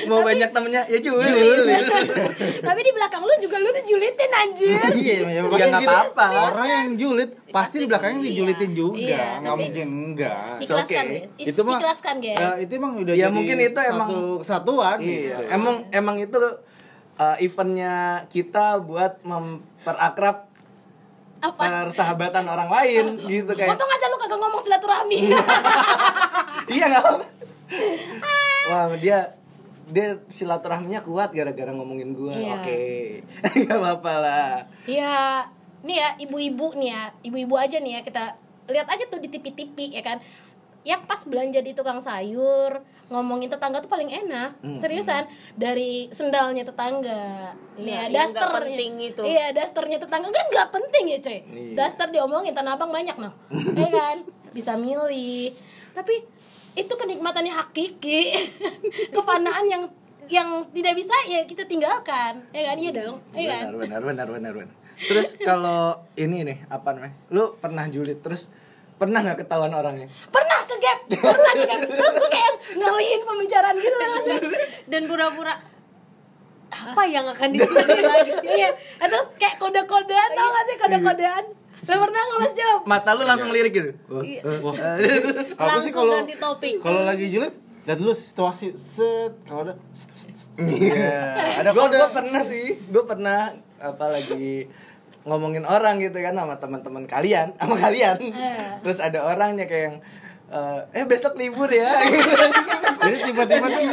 mau 0.06 0.26
banyak 0.26 0.50
temennya 0.50 0.82
ya 0.88 0.98
julid 0.98 1.30
Tapi 2.68 2.80
di 2.82 2.92
belakang 2.92 3.22
lu 3.22 3.34
juga 3.38 3.58
lu 3.58 3.70
dijulitin 3.72 4.32
anjir. 4.34 4.82
iya 4.96 5.16
ya, 5.22 5.30
ya 5.30 5.42
pasti 5.46 5.70
nggak 5.70 5.84
gitu. 5.84 5.94
apa-apa 5.94 6.26
orang 6.52 6.68
yang 6.68 6.88
julid 6.96 7.30
pasti 7.48 7.76
di 7.78 7.88
belakangnya 7.88 8.22
dijulitin 8.26 8.72
juga 8.72 8.98
Iya, 8.98 9.26
nggak 9.38 9.46
tapi- 9.48 9.62
mungkin 9.64 9.88
enggak 10.08 10.46
Ikhlaskan, 10.60 11.06
Oke. 11.06 11.20
Is- 11.38 11.48
itu 11.48 11.60
mah 11.62 11.78
ikhlaskan, 11.78 12.16
guys. 12.18 12.40
ya, 12.40 12.50
itu 12.58 12.72
emang 12.74 12.94
udah 12.98 13.14
Ya, 13.14 13.20
jadi 13.20 13.36
mungkin 13.36 13.56
itu 13.60 13.78
satu 13.78 13.92
emang- 13.92 14.12
kesatuan 14.42 14.98
iya 15.00 15.14
gitu. 15.38 15.44
emang 15.54 15.76
emang 15.92 16.16
itu 16.18 16.40
uh, 17.16 17.36
eventnya 17.38 17.96
kita 18.28 18.66
buat 18.80 19.22
memperakrab 19.22 20.47
Apa? 21.38 21.86
persahabatan 21.86 22.44
orang 22.44 22.68
lain 22.68 23.06
gitu 23.24 23.52
kayak 23.52 23.72
Untung 23.72 23.88
aja 23.88 24.06
lu 24.08 24.18
kagak 24.18 24.38
ngomong 24.38 24.58
silaturahmi. 24.60 25.18
iya 26.74 26.86
nggak 26.88 27.04
apa 27.04 27.26
wah 28.68 28.86
dia 28.98 29.38
dia 29.88 30.20
silaturahminya 30.28 31.00
kuat 31.00 31.32
gara-gara 31.32 31.72
ngomongin 31.72 32.12
gua 32.12 32.34
Iya. 32.34 32.54
oke 32.58 32.82
nggak 33.64 33.78
apa-apa 33.78 34.14
lah 34.18 34.52
Iya, 34.84 35.48
nih 35.82 35.96
ya 35.96 36.10
ibu-ibu 36.20 36.76
nih 36.76 36.90
ya, 36.90 37.02
ibu-ibu 37.22 37.56
aja 37.56 37.78
nih 37.78 37.94
ya 37.96 38.02
kita 38.02 38.24
lihat 38.68 38.88
aja 38.88 39.04
tuh 39.06 39.18
di 39.18 39.28
TV-TV 39.28 39.96
ya 39.96 40.04
kan. 40.04 40.20
Yang 40.88 41.02
pas 41.04 41.22
belanja 41.28 41.60
di 41.60 41.76
tukang 41.76 42.00
sayur, 42.00 42.80
ngomongin 43.12 43.52
tetangga 43.52 43.84
tuh 43.84 43.92
paling 43.92 44.08
enak. 44.08 44.56
Hmm. 44.64 44.80
Seriusan, 44.80 45.28
dari 45.60 46.08
sendalnya 46.16 46.64
tetangga. 46.64 47.52
Iya, 47.76 48.08
ya, 48.08 48.16
nggak 48.16 48.40
dasternya. 48.40 48.78
itu. 49.12 49.22
Iya, 49.28 49.46
dasternya 49.52 50.00
tetangga 50.00 50.32
kan 50.32 50.48
nggak 50.48 50.70
penting 50.72 51.04
ya, 51.12 51.18
coy. 51.20 51.40
Iya. 51.44 51.76
Daster 51.76 52.08
diomongin 52.08 52.56
tanah 52.56 52.80
abang 52.80 52.96
banyak 52.96 53.20
noh. 53.20 53.36
ya 53.84 53.90
kan? 53.92 54.24
Bisa 54.56 54.80
milih. 54.80 55.52
Tapi 55.92 56.24
itu 56.80 56.94
kenikmatannya 56.96 57.52
hakiki. 57.52 58.48
Kefanaan 59.16 59.68
yang 59.68 59.84
yang 60.28 60.68
tidak 60.76 60.94
bisa 61.00 61.16
ya 61.28 61.48
kita 61.48 61.64
tinggalkan 61.64 62.44
ya 62.52 62.62
kan 62.72 62.78
iya 62.78 62.92
dong 62.92 63.18
iya 63.32 63.64
kan 63.64 63.80
benar 63.80 63.80
benar 63.80 64.02
benar 64.04 64.28
benar 64.28 64.54
benar 64.60 64.76
terus 64.98 65.40
kalau 65.40 66.04
ini 66.20 66.44
nih 66.44 66.58
apa 66.68 66.90
namanya 66.92 67.16
lu 67.32 67.56
pernah 67.58 67.88
julid 67.88 68.20
terus 68.20 68.52
pernah 68.98 69.20
nggak 69.22 69.38
ketahuan 69.40 69.72
orangnya? 69.72 70.08
Pernah 70.28 70.60
ke 70.66 70.76
gap 70.78 71.00
pernah 71.08 71.54
ke 71.54 71.66
gap. 71.66 71.80
Terus 71.86 72.16
gue 72.18 72.30
kayak 72.30 72.54
ngalihin 72.76 73.22
pembicaraan 73.24 73.76
gitu 73.78 73.98
sih 73.98 74.38
Dan 74.86 75.02
pura-pura 75.06 75.54
apa 76.68 77.04
yang 77.08 77.26
akan 77.32 77.48
dipilih 77.54 78.04
lagi? 78.04 78.32
iya. 78.44 78.70
Eh, 78.76 79.08
terus 79.08 79.32
kayak 79.40 79.56
kode-kodean 79.58 80.30
tau 80.36 80.50
gak 80.52 80.66
sih 80.68 80.76
kode-kodean? 80.76 81.44
Lo 81.78 81.96
pernah 82.02 82.22
nggak 82.22 82.40
mas? 82.42 82.54
Jawab. 82.58 82.82
Mata 82.84 83.10
lu 83.14 83.24
langsung 83.24 83.50
lirik 83.54 83.72
gitu? 83.72 83.92
Iya. 84.20 84.42
Wah, 84.60 84.76
kalau 85.58 85.72
aku 85.72 85.86
sih 85.86 85.94
Langsung 85.94 85.94
kalau 85.94 86.14
ganti 86.20 86.36
topik. 86.36 86.74
kalau 86.82 87.02
lagi 87.06 87.26
julid 87.30 87.54
lihat 87.88 88.04
dulu 88.04 88.12
situasi 88.12 88.76
set 88.76 89.32
kalau 89.48 89.64
ada 89.64 89.80
set, 89.96 90.12
set, 90.12 90.36
set. 90.36 90.60
Iya. 90.60 91.40
ada 91.64 91.72
gua 91.72 91.88
pernah 92.12 92.44
sih 92.44 92.84
gue 92.84 93.04
pernah 93.08 93.56
apa 93.80 94.06
lagi 94.12 94.68
ngomongin 95.28 95.64
orang 95.64 96.00
gitu 96.00 96.16
kan 96.18 96.34
sama 96.34 96.56
teman-teman 96.56 97.04
kalian 97.04 97.52
sama 97.56 97.76
kalian. 97.76 98.16
Eh. 98.18 98.80
terus 98.80 98.98
ada 98.98 99.20
orangnya 99.22 99.68
kayak 99.68 99.84
yang 99.86 99.98
eh, 100.48 100.80
eh 100.94 101.04
besok 101.04 101.36
libur 101.36 101.68
ya. 101.68 101.92
Jadi 102.98 103.30
tiba-tiba 103.30 103.68
tuh 103.68 103.84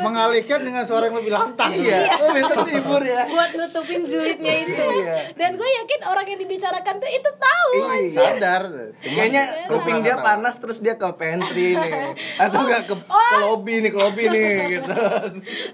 mengalihkan 0.00 0.58
dengan 0.58 0.82
suara 0.82 1.06
yang 1.06 1.18
lebih 1.18 1.28
lantang. 1.28 1.70
Iya. 1.70 2.18
Oh 2.18 2.30
besok 2.30 2.64
libur 2.64 3.02
ya. 3.02 3.26
Buat 3.26 3.50
nutupin 3.52 4.02
julidnya 4.02 4.54
itu. 4.64 4.84
iya 4.96 5.16
dan 5.34 5.54
gue 5.54 5.66
yakin 5.66 6.00
orang 6.02 6.26
yang 6.26 6.40
dibicarakan 6.40 6.94
tuh 6.96 7.06
itu 7.06 7.30
tahu 7.32 7.70
Iya. 7.76 8.10
sadar. 8.10 8.62
Kayaknya 8.98 9.42
kuping 9.66 10.00
dia 10.00 10.16
panas 10.16 10.56
terus 10.56 10.78
dia 10.78 10.94
ke 10.94 11.04
pantry 11.12 11.74
nih. 11.74 11.92
Atau 12.42 12.64
enggak 12.64 12.86
ke, 12.86 12.94
Oh. 12.96 13.20
ke 13.20 13.36
lobby 13.44 13.74
nih, 13.82 13.90
ke 13.90 13.98
lobby 13.98 14.24
nih 14.26 14.50
gitu. 14.78 14.92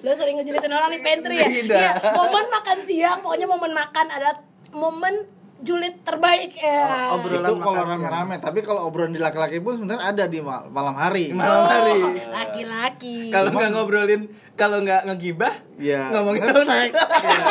Lo 0.01 0.11
sering 0.13 0.37
ngejulitin 0.37 0.73
orang 0.73 0.91
di 0.91 1.01
pantry 1.01 1.37
ya? 1.39 1.49
Iya 1.49 1.89
momen 2.11 2.47
makan 2.51 2.79
siang 2.83 3.19
pokoknya 3.21 3.47
momen 3.47 3.73
makan 3.73 4.07
adalah 4.09 4.37
momen 4.73 5.15
julid 5.59 6.03
terbaik 6.03 6.53
ya 6.53 7.15
Oh, 7.15 7.23
obrolan 7.23 7.47
itu 7.47 7.55
kalau 7.57 7.83
rame-rame 7.87 8.35
tapi 8.37 8.59
kalau 8.61 8.83
obrolan 8.85 9.15
di 9.15 9.21
laki-laki 9.21 9.63
pun 9.63 9.79
sebenarnya 9.79 10.03
ada 10.05 10.25
di 10.27 10.43
mal- 10.43 10.67
malam 10.69 10.91
hari 10.93 11.31
Malam 11.31 11.63
hari 11.65 12.03
laki-laki 12.27 13.31
Kalau 13.31 13.55
nggak 13.55 13.71
ngobrolin, 13.71 14.23
kalau 14.53 14.83
nggak 14.83 15.07
ngegibah 15.07 15.55
Iya. 15.79 16.11
Ngomongin 16.11 16.43
ngesek. 16.45 16.91
Iya. 16.95 17.47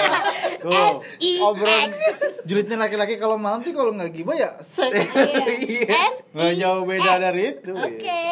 Tuh. 0.59 0.71
S-I-X. 0.71 1.39
Obrolan 1.41 1.89
julidnya 2.41 2.77
laki-laki 2.77 3.15
kalau 3.15 3.35
malam 3.35 3.59
tuh 3.59 3.71
kalau 3.71 3.91
nggak 3.91 4.11
gibah 4.11 4.35
ya 4.35 4.49
sek. 4.59 4.91
Iya. 5.63 5.87
S 6.11 6.15
Nggak 6.31 6.53
jauh 6.57 6.83
beda 6.83 7.11
dari 7.17 7.41
itu. 7.49 7.71
Oke. 7.71 8.23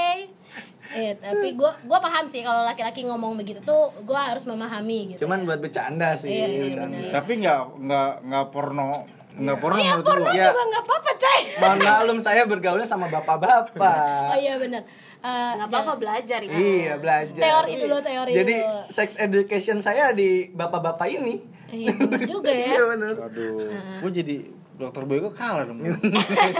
Iya, 0.91 1.13
tapi 1.15 1.54
gua 1.54 1.71
gua 1.82 1.99
paham 1.99 2.25
sih 2.25 2.41
kalau 2.41 2.63
laki-laki 2.63 3.04
ngomong 3.04 3.36
begitu 3.36 3.62
tuh 3.62 3.93
gua 4.04 4.30
harus 4.30 4.43
memahami 4.43 5.13
gitu. 5.13 5.23
Cuman 5.23 5.43
buat 5.43 5.58
bercanda 5.58 6.13
sih 6.13 6.28
Iya, 6.28 6.45
iya, 6.45 6.62
bercanda. 6.65 6.97
benar. 6.97 7.12
Tapi 7.15 7.32
nggak 7.38 7.60
nggak 7.80 8.12
nggak 8.23 8.45
porno 8.49 8.91
nggak 9.32 9.58
porno 9.58 9.78
Iya, 9.78 9.91
menurut 9.93 10.06
porno 10.06 10.25
gua. 10.25 10.34
Iya. 10.34 10.47
juga 10.49 10.63
nggak 10.65 10.84
apa-apa, 10.84 11.12
coy. 11.15 11.39
Mohon 11.56 11.78
maklum 11.80 12.19
saya 12.19 12.41
bergaulnya 12.43 12.88
sama 12.88 13.06
bapak-bapak 13.08 13.97
Oh 14.28 14.38
iya 14.38 14.54
benar. 14.58 14.82
Eh, 15.19 15.52
Nggak 15.54 15.67
apa-apa 15.69 15.93
belajar 15.95 16.39
ya. 16.41 16.49
Iya 16.49 16.93
belajar 16.95 17.38
Teori 17.39 17.73
dulu, 17.78 17.97
teori 17.99 18.32
Jadi 18.34 18.56
dulu. 18.58 18.78
sex 18.89 19.10
education 19.17 19.78
saya 19.80 20.10
di 20.12 20.49
bapak-bapak 20.49 21.08
ini 21.08 21.43
Iya, 21.69 21.93
benar 21.93 22.21
juga 22.25 22.49
ya. 22.49 22.65
Iya 22.73 22.84
bener 22.89 23.13
Aduh, 23.21 23.69
gua 23.99 24.10
jadi 24.10 24.38
dokter 24.80 25.04
boy 25.04 25.20
kok 25.20 25.36
kalah 25.36 25.68
dong. 25.68 25.84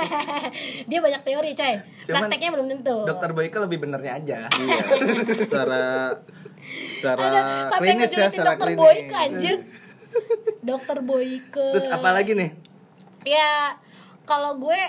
Dia 0.90 1.00
banyak 1.00 1.22
teori, 1.24 1.56
coy. 1.56 1.74
Cuman 2.04 2.28
Prakteknya 2.28 2.50
belum 2.52 2.68
tentu. 2.68 2.98
Dokter 3.08 3.32
Boyke 3.32 3.58
lebih 3.64 3.78
benernya 3.80 4.12
aja 4.20 4.40
Iya. 4.52 4.78
secara 5.48 5.84
secara 7.00 7.26
sampai 7.72 7.96
klinis 7.96 8.12
ya, 8.12 8.28
secara 8.28 8.60
dokter 8.60 8.68
klinis. 8.68 8.82
Boyke 8.84 9.16
anjir. 9.16 9.58
dokter 10.60 10.98
Boyke. 11.00 11.68
Terus 11.80 11.88
apa 11.88 12.10
lagi 12.12 12.32
nih? 12.36 12.52
Ya, 13.24 13.80
kalau 14.28 14.60
gue 14.60 14.80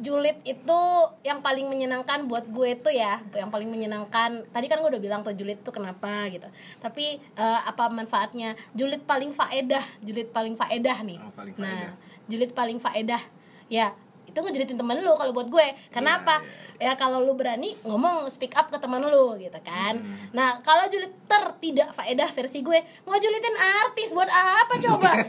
julid 0.00 0.40
itu 0.48 0.80
yang 1.22 1.44
paling 1.44 1.68
menyenangkan 1.68 2.24
buat 2.24 2.48
gue 2.48 2.72
tuh 2.80 2.90
ya, 2.90 3.20
yang 3.36 3.52
paling 3.52 3.68
menyenangkan. 3.68 4.48
Tadi 4.50 4.66
kan 4.66 4.80
gue 4.80 4.90
udah 4.90 5.02
bilang 5.02 5.20
tuh 5.20 5.36
julid 5.36 5.60
tuh 5.60 5.70
kenapa 5.70 6.26
gitu. 6.32 6.48
Tapi 6.80 7.20
eh, 7.20 7.60
apa 7.68 7.92
manfaatnya? 7.92 8.56
Julid 8.72 9.04
paling 9.04 9.36
faedah, 9.36 9.84
julid 10.02 10.32
paling 10.32 10.56
faedah 10.56 10.98
nih. 11.04 11.18
Oh, 11.20 11.32
paling 11.36 11.54
nah, 11.60 11.94
julid 12.30 12.54
paling 12.54 12.78
faedah. 12.78 13.20
Ya, 13.66 13.94
itu 14.30 14.38
ngejulitin 14.38 14.78
temen 14.78 15.02
lu 15.02 15.12
kalau 15.18 15.34
buat 15.34 15.50
gue. 15.50 15.66
Kenapa? 15.90 16.38
Ya 16.78 16.94
kalau 16.94 17.20
lu 17.20 17.34
berani 17.34 17.74
ngomong 17.82 18.30
speak 18.30 18.54
up 18.54 18.70
ke 18.70 18.78
teman 18.78 19.02
lu 19.02 19.34
gitu 19.42 19.58
kan. 19.66 19.98
Nah, 20.30 20.62
kalau 20.62 20.86
julid 20.86 21.10
ter 21.26 21.44
tidak 21.58 21.90
faedah 21.92 22.30
versi 22.30 22.62
gue, 22.62 22.78
ngejulitin 23.04 23.56
artis 23.84 24.14
buat 24.14 24.30
apa 24.30 24.74
coba? 24.78 25.10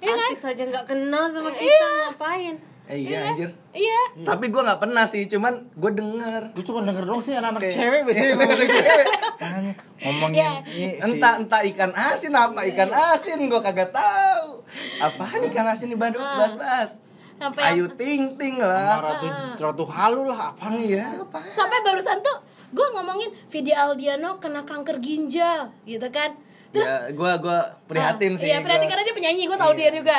Iya 0.00 0.16
kan? 0.16 0.32
Artis 0.32 0.48
aja 0.48 0.64
nggak 0.64 0.86
kenal 0.88 1.28
sama 1.28 1.52
kita 1.52 1.88
ngapain? 2.08 2.56
Eh, 2.90 2.98
iya 3.00 3.30
anjir. 3.30 3.50
Iya. 3.70 4.00
Tapi 4.20 4.44
gue 4.46 4.58
nggak 4.58 4.78
pernah 4.78 5.04
sih, 5.04 5.24
cuman 5.24 5.70
gue 5.70 5.90
denger. 5.92 6.42
Gue 6.52 6.64
cuma 6.64 6.82
denger 6.82 7.04
dong 7.04 7.20
sih 7.20 7.32
anak-anak 7.32 7.62
Kayak- 7.62 7.76
cewek 7.76 8.00
biasanya 8.02 8.34
ngomongin 8.34 8.68
cewek. 8.68 9.06
Makanya 9.38 9.72
ngomongin 10.00 10.42
si- 10.66 10.98
entah 11.00 11.32
entah 11.36 11.60
ikan 11.64 11.92
asin 11.92 12.32
apa 12.32 12.60
ikan 12.66 12.90
asin 12.90 13.38
gue 13.40 13.60
kagak 13.60 13.90
tahu. 13.90 14.66
Apaan 14.98 15.40
ikan 15.46 15.66
asin 15.66 15.88
di 15.88 15.96
Bandung? 15.96 16.20
Ah. 16.20 16.38
bas 16.40 16.54
bas. 16.54 16.90
Sampai 17.38 17.62
Ayu 17.64 17.86
yang- 17.86 17.96
Ting 17.96 18.22
Ting 18.34 18.56
lah. 18.58 19.00
ratu 19.00 19.26
ratu 19.56 19.84
halu 19.86 20.26
lah 20.26 20.50
apa 20.50 20.68
nih 20.68 20.98
ya 20.98 21.06
sampai 21.48 21.80
barusan 21.80 22.20
tuh 22.20 22.36
gue 22.68 22.86
ngomongin 22.92 23.32
Vidi 23.48 23.72
Aldiano 23.72 24.36
kena 24.36 24.60
kanker 24.62 25.00
ginjal 25.00 25.72
gitu 25.82 26.04
kan 26.10 26.36
terus 26.70 26.86
ya, 26.86 27.10
gua 27.10 27.32
gua 27.36 27.58
prihatin 27.84 28.32
ah, 28.32 28.38
sih. 28.38 28.46
iya 28.46 28.58
prihatin 28.58 28.84
gua. 28.84 28.92
karena 28.92 29.04
dia 29.04 29.14
penyanyi 29.14 29.42
gue 29.44 29.58
tahu 29.58 29.72
dia 29.74 29.90
juga 29.90 30.18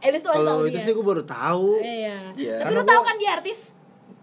Elis 0.00 0.20
tuh 0.20 0.32
tahu 0.32 0.60
dia 0.62 0.70
itu 0.70 0.78
sih 0.80 0.92
gue 0.92 1.06
baru 1.06 1.22
tahu 1.22 1.68
iya 1.78 2.16
Iya. 2.34 2.54
tapi 2.58 2.66
Karena 2.66 2.76
lu 2.76 2.84
tahu 2.84 3.02
kan 3.02 3.16
dia 3.16 3.30
artis 3.32 3.58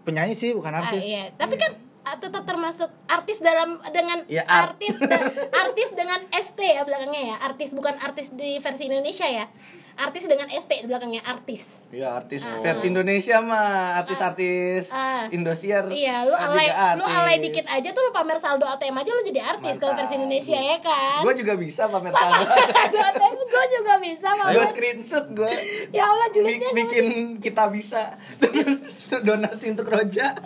penyanyi 0.02 0.34
sih 0.34 0.52
bukan 0.52 0.68
Ah, 0.70 0.80
artis 0.82 1.02
iya 1.02 1.24
tapi 1.32 1.56
kan 1.56 1.72
ah, 2.02 2.16
tetap 2.16 2.42
termasuk 2.42 2.90
artis 3.06 3.38
dalam 3.38 3.80
dengan 3.88 4.20
Ya, 4.26 4.44
art. 4.44 4.76
artis 4.76 4.98
da- 4.98 5.32
artis 5.62 5.88
dengan 5.92 6.20
ST 6.30 6.58
ya 6.58 6.82
belakangnya 6.82 7.22
ya 7.24 7.36
artis 7.40 7.70
bukan 7.70 7.94
artis 7.96 8.30
di 8.30 8.58
versi 8.58 8.86
Indonesia 8.86 9.24
ya 9.24 9.46
artis 9.94 10.24
dengan 10.24 10.48
ST 10.48 10.72
di 10.72 10.86
belakangnya 10.86 11.22
artis 11.22 11.84
Iya 11.88 12.08
artis 12.14 12.40
versi 12.58 12.88
Indonesia 12.88 13.36
mah 13.38 14.00
artis-artis 14.00 14.88
Ah. 14.88 15.28
Indosiar. 15.28 15.84
Iya, 15.86 16.24
lu 16.24 16.32
alay, 16.32 16.64
lu 16.96 17.04
alay 17.04 17.36
dikit 17.38 17.68
aja 17.68 17.92
tuh 17.92 18.00
lu 18.00 18.10
pamer 18.10 18.36
saldo 18.36 18.64
ATM 18.64 18.96
aja 18.96 19.10
lu 19.10 19.20
jadi 19.22 19.40
artis 19.46 19.76
kalau 19.76 19.92
versi 19.92 20.16
Indonesia 20.16 20.56
ya 20.56 20.80
kan. 20.80 21.20
Gua 21.20 21.32
juga 21.32 21.52
bisa 21.54 21.84
pamer 21.86 22.10
saldo. 22.10 22.48
saldo 22.72 22.96
ATM 22.98 23.36
gue 23.38 23.64
juga 23.70 23.94
bisa 23.98 24.28
Gua 24.30 24.40
pamer. 24.46 24.64
screenshot 24.66 25.26
gua. 25.30 25.52
Ya 25.90 26.04
Allah 26.06 26.28
julidnya 26.30 26.72
bikin 26.72 27.06
kita 27.38 27.68
bisa 27.68 28.16
donasi 29.28 29.70
untuk 29.70 29.84
Roja. 29.86 30.32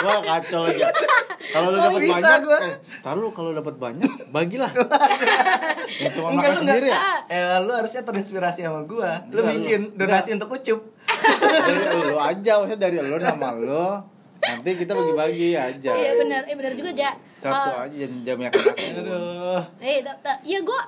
Wah 0.00 0.18
kacau 0.20 0.62
aja. 0.64 0.86
Kalau 1.44 1.68
lu 1.68 1.78
dapat 1.78 2.00
banyak, 2.02 2.38
gua? 2.40 2.58
eh, 2.60 2.74
ntar 2.98 3.14
lu 3.14 3.28
kalau 3.30 3.50
dapat 3.50 3.74
banyak, 3.76 4.10
bagilah. 4.30 4.70
ya 6.02 6.08
cuma 6.10 6.28
Enggak 6.30 6.48
makan 6.48 6.52
lu 6.52 6.60
sendiri 6.62 6.86
ya. 6.86 6.94
enggak. 6.94 7.18
Eh 7.28 7.58
lu 7.60 7.72
harusnya 7.72 8.02
terinspirasi 8.02 8.60
sama 8.60 8.80
gua. 8.82 9.10
Lu 9.28 9.40
Enggak, 9.40 9.52
lu- 9.52 9.60
bikin 9.60 9.80
donasi 9.94 10.28
untuk 10.32 10.48
Ucup. 10.50 10.80
Dari 11.38 11.78
lu 12.04 12.16
aja, 12.16 12.52
maksudnya 12.58 12.80
dari 12.80 12.96
lu 12.98 13.16
nama 13.16 13.48
lu. 13.52 13.86
Nanti 14.42 14.70
kita 14.74 14.92
bagi-bagi 14.92 15.54
aja. 15.54 15.90
Iya 15.92 16.12
benar, 16.18 16.42
eh 16.44 16.54
benar 16.54 16.72
juga 16.74 16.90
Ja. 16.90 17.14
Satu 17.38 17.52
Kalau- 17.52 17.86
aja 17.86 18.06
jam 18.22 18.36
yang 18.38 18.50
kena. 18.50 18.72
Aduh. 18.74 19.60
Eh, 19.78 20.02
ya 20.42 20.58
gue 20.58 20.80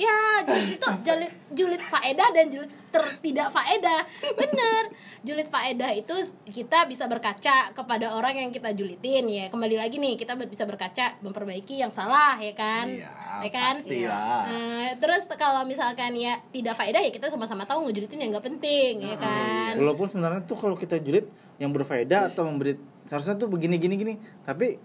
ya 0.00 0.18
julid 0.48 0.68
itu 0.80 0.88
julid 1.06 1.32
julid 1.52 1.82
faedah 1.84 2.28
dan 2.32 2.46
julid 2.48 2.72
ter- 2.90 3.18
tidak 3.22 3.48
faedah. 3.54 4.00
Bener. 4.34 4.82
Julid 5.20 5.48
faedah 5.52 5.90
itu 5.94 6.14
kita 6.48 6.88
bisa 6.88 7.04
berkaca 7.06 7.70
kepada 7.76 8.16
orang 8.16 8.34
yang 8.40 8.50
kita 8.50 8.72
julitin 8.72 9.28
ya. 9.28 9.46
Kembali 9.52 9.76
lagi 9.76 10.00
nih 10.00 10.16
kita 10.16 10.34
bisa 10.48 10.64
berkaca 10.64 11.20
memperbaiki 11.20 11.78
yang 11.78 11.92
salah 11.92 12.40
ya 12.40 12.54
kan? 12.56 12.88
Iya, 12.88 13.10
ya 13.46 13.50
kan? 13.52 13.74
pastilah. 13.78 14.42
Eh, 14.48 14.88
terus 14.98 15.22
kalau 15.36 15.62
misalkan 15.68 16.16
ya 16.16 16.40
tidak 16.50 16.74
faedah 16.80 17.00
ya 17.04 17.12
kita 17.12 17.28
sama-sama 17.30 17.68
tahu 17.68 17.88
ngejulitin 17.88 18.18
yang 18.26 18.30
nggak 18.34 18.46
penting 18.48 19.04
ya 19.04 19.16
kan? 19.20 19.78
Walaupun 19.78 20.06
sebenarnya 20.10 20.42
tuh 20.48 20.58
kalau 20.58 20.74
kita 20.74 20.98
julid 20.98 21.28
yang 21.60 21.70
berfaedah 21.70 22.32
atau 22.32 22.48
memberi 22.48 22.80
seharusnya 23.04 23.36
tuh 23.36 23.52
begini 23.52 23.76
gini 23.76 23.94
gini, 24.00 24.14
tapi 24.48 24.80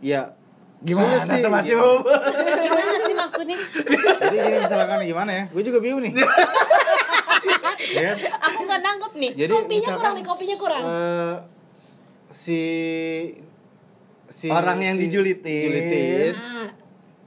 ya 0.00 0.32
Gimana 0.84 1.16
sulit 1.18 1.28
sih, 1.30 1.40
tuh 1.40 1.50
Mas. 1.50 1.64
Yub? 1.64 2.02
Gimana 2.60 2.96
sih 3.00 3.14
maksudnya? 3.14 3.58
Jadi 4.20 4.36
gini 4.36 4.56
misalkan 4.58 4.98
gimana 5.02 5.30
ya? 5.32 5.44
Gue 5.48 5.62
juga 5.62 5.78
bingung 5.80 6.02
nih. 6.02 6.12
ya, 7.96 8.12
Aku 8.42 8.60
nggak 8.62 8.80
nangkep 8.80 9.12
nih. 9.14 9.32
jadi 9.34 9.50
Kopinya 9.50 9.72
misalkan, 9.80 9.96
kurang 9.98 10.14
nih, 10.14 10.24
kopinya 10.24 10.56
kurang. 10.56 10.82
eh, 10.84 11.34
si 12.30 12.60
si 14.26 14.46
Orang 14.46 14.78
yang 14.78 14.96
si 14.96 15.06
dijulitin. 15.06 15.64
julitin 15.64 16.34
Ah. 16.34 16.68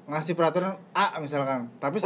ngasih 0.08 0.34
peraturan 0.34 0.78
A 0.92 1.18
misalkan, 1.18 1.68
tapi 1.78 1.98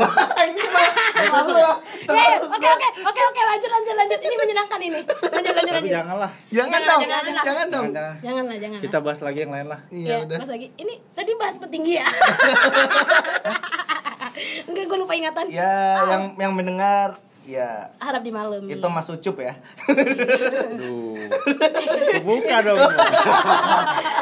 Ya, 1.22 2.38
oke 2.40 2.68
oke 2.68 2.88
oke 3.02 3.22
oke 3.24 3.42
lanjut 3.44 3.70
lanjut 3.70 3.96
lanjut 3.96 4.20
ini 4.20 4.36
menyenangkan 4.36 4.80
ini 4.80 5.00
lanjut 5.36 5.54
lanjut 5.54 5.74
lanjut 5.74 5.92
janganlah. 5.92 6.32
Jangan 6.48 6.72
Jangan, 6.72 6.82
dong. 6.84 7.02
jangan, 7.02 7.24
dong. 7.24 7.36
Jangan, 7.42 7.68
jangan. 7.68 8.14
jangan 8.22 8.44
lah 8.46 8.58
jangan 8.58 8.80
Kita 8.82 8.98
bahas 9.00 9.20
lagi 9.20 9.40
yang 9.40 9.52
lain 9.52 9.68
lah. 9.68 9.80
ya, 9.88 9.98
Iya 9.98 10.16
udah. 10.26 10.38
Mas 10.38 10.50
lagi 10.50 10.68
ini 10.76 10.94
tadi 11.12 11.32
bahas 11.36 11.56
petinggi 11.58 11.94
ya 11.96 12.08
enggak 14.64 14.86
gue 14.86 14.98
lupa 14.98 15.14
ingatan 15.14 15.46
Ya, 15.50 15.74
yang 16.08 16.24
yang 16.38 16.52
mendengar 16.52 17.20
ya 17.42 17.90
harap 17.98 18.22
dimaklumi 18.22 18.70
itu 18.72 18.88
Mas 18.88 19.10
Ucup 19.10 19.36
ya. 19.38 19.58
Aduh. 20.64 21.18
Buka 22.22 22.58
dong. 22.62 22.80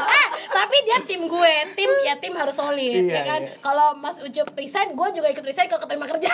eh 0.07 0.25
tapi 0.49 0.77
dia 0.83 0.97
tim 1.01 1.25
gue. 1.25 1.53
Tim 1.73 1.91
ya 2.03 2.13
tim 2.17 2.33
harus 2.33 2.53
solid 2.53 2.79
Iya, 3.05 3.13
ya 3.13 3.23
kan? 3.23 3.41
iya. 3.45 3.55
kalau 3.61 3.93
Mas 3.95 4.17
Ucup 4.19 4.49
resign 4.53 4.93
gue 4.93 5.07
juga 5.13 5.27
ikut 5.29 5.45
resign 5.45 5.69
kalau 5.69 5.81
keterima 5.85 6.05
kerja. 6.05 6.29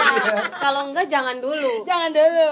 Kalau 0.64 0.90
enggak 0.90 1.06
jangan 1.08 1.40
dulu. 1.40 1.84
jangan 1.84 2.10
dulu. 2.12 2.50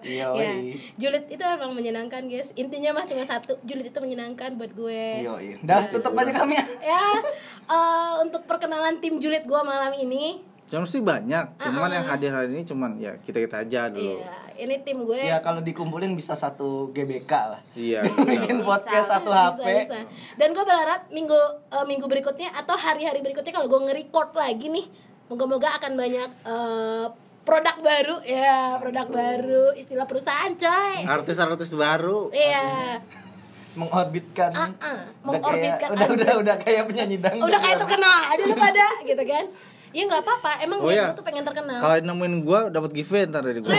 Iya, 0.00 0.26
ya. 0.32 0.52
julid 0.96 1.24
itu 1.28 1.42
emang 1.42 1.72
menyenangkan 1.72 2.24
guys. 2.26 2.50
Intinya 2.54 2.96
mas 2.96 3.06
cuma 3.06 3.22
satu 3.22 3.60
julid 3.62 3.88
itu 3.88 3.98
menyenangkan 4.00 4.56
buat 4.56 4.72
gue. 4.72 5.24
Iya, 5.24 5.34
iya. 5.40 5.56
Dah 5.60 5.88
tutup 5.90 6.16
aja 6.16 6.32
kami 6.32 6.56
ya. 6.56 6.64
ya 6.80 7.02
eh, 7.68 8.12
untuk 8.24 8.44
perkenalan 8.48 8.98
tim 8.98 9.20
julid 9.20 9.44
gue 9.44 9.60
malam 9.62 9.92
ini 9.94 10.40
Cuman 10.68 10.84
sih 10.84 11.00
banyak, 11.00 11.56
cuman 11.56 11.88
Ah, 11.88 11.94
yang 11.96 12.06
hadir 12.06 12.28
hari 12.28 12.52
ini 12.52 12.62
cuman 12.62 13.00
ya 13.00 13.16
kita 13.18 13.40
kita 13.40 13.64
aja 13.64 13.88
dulu. 13.88 14.20
Iya, 14.20 14.36
ini 14.58 14.76
tim 14.84 15.00
gue 15.00 15.16
Ya 15.16 15.40
kalau 15.40 15.64
dikumpulin 15.64 16.12
bisa 16.12 16.36
satu 16.36 16.92
GBK 16.92 17.32
lah. 17.32 17.60
Iya. 17.72 18.04
Bikin 18.28 18.60
bisa. 18.60 18.68
podcast 18.68 19.08
satu 19.08 19.32
bisa, 19.32 19.48
HP. 19.56 19.64
bisa. 19.64 19.98
Dan 20.36 20.52
gue 20.52 20.60
berharap 20.62 21.08
minggu 21.08 21.40
eh, 21.72 21.86
minggu 21.88 22.04
berikutnya 22.04 22.52
atau 22.52 22.76
hari-hari 22.76 23.24
berikutnya 23.24 23.48
kalau 23.50 23.64
gue 23.66 23.80
nge-record 23.82 24.36
lagi 24.36 24.68
nih, 24.68 24.86
moga-moga 25.26 25.72
akan 25.74 25.92
banyak 25.96 26.30
eh, 26.44 27.06
produk 27.48 27.76
baru 27.80 28.16
ya, 28.28 28.76
produk 28.76 29.08
baru, 29.08 29.64
istilah 29.72 30.04
perusahaan 30.04 30.52
coy. 30.52 30.96
Artis-artis 31.08 31.72
baru. 31.72 32.28
Iya. 32.28 33.00
Mengorbitkan. 33.72 34.52
Ah, 34.52 34.68
ah, 34.84 35.00
Udah 35.24 35.38
mengorbitkan 35.38 35.88
kayak- 35.88 35.96
Udah 35.96 36.08
udah 36.12 36.34
udah 36.44 36.56
kayak 36.60 36.82
penyanyi 36.84 37.16
dangdut. 37.16 37.48
Udah 37.48 37.56
kayak 37.56 37.80
terkenal 37.80 38.16
aja 38.28 38.42
lu 38.44 38.52
pada 38.52 38.86
gitu 39.00 39.24
kan. 39.24 39.46
Ya 39.90 40.02
nggak 40.04 40.20
apa-apa, 40.20 40.50
emang 40.60 40.78
Oh 40.78 40.88
iya. 40.88 41.10
gue 41.10 41.16
tuh 41.16 41.26
pengen 41.26 41.42
terkenal. 41.42 41.78
Kalau 41.78 41.94
nemuin 42.02 42.34
gua 42.42 42.60
dapat 42.68 42.90
giveaway 42.92 43.24
ntar 43.24 43.42
dari 43.42 43.58
gua. 43.58 43.72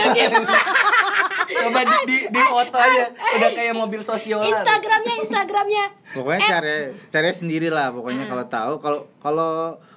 Coba 1.50 1.80
di, 1.82 1.96
di, 2.06 2.16
di 2.30 2.40
foto 2.40 2.76
aja. 2.76 3.04
Udah 3.10 3.50
kayak 3.52 3.74
mobil 3.74 4.00
sosiolan. 4.00 4.46
Instagramnya, 4.46 5.14
Instagramnya. 5.20 5.84
Pokoknya 6.12 6.38
Eh, 6.38 6.48
cari 6.48 6.76
cari 7.08 7.30
sendiri 7.30 7.68
lah 7.68 7.90
pokoknya 7.90 8.26
kalau 8.26 8.44
tahu 8.46 8.72
kalau 8.78 8.98
kalau 9.18 9.52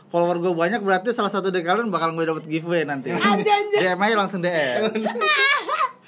follower 0.10 0.38
gue 0.39 0.49
banyak 0.52 0.78
berarti 0.80 1.10
salah 1.10 1.30
satu 1.30 1.49
dari 1.49 1.62
kalian 1.62 1.89
bakal 1.89 2.13
gue 2.13 2.26
dapat 2.26 2.45
giveaway 2.45 2.84
nanti. 2.84 3.10
Anjay, 3.10 3.49
anjay. 3.65 3.80
DM 3.84 3.97
aja 3.99 4.15
langsung 4.15 4.41
DM. 4.41 4.82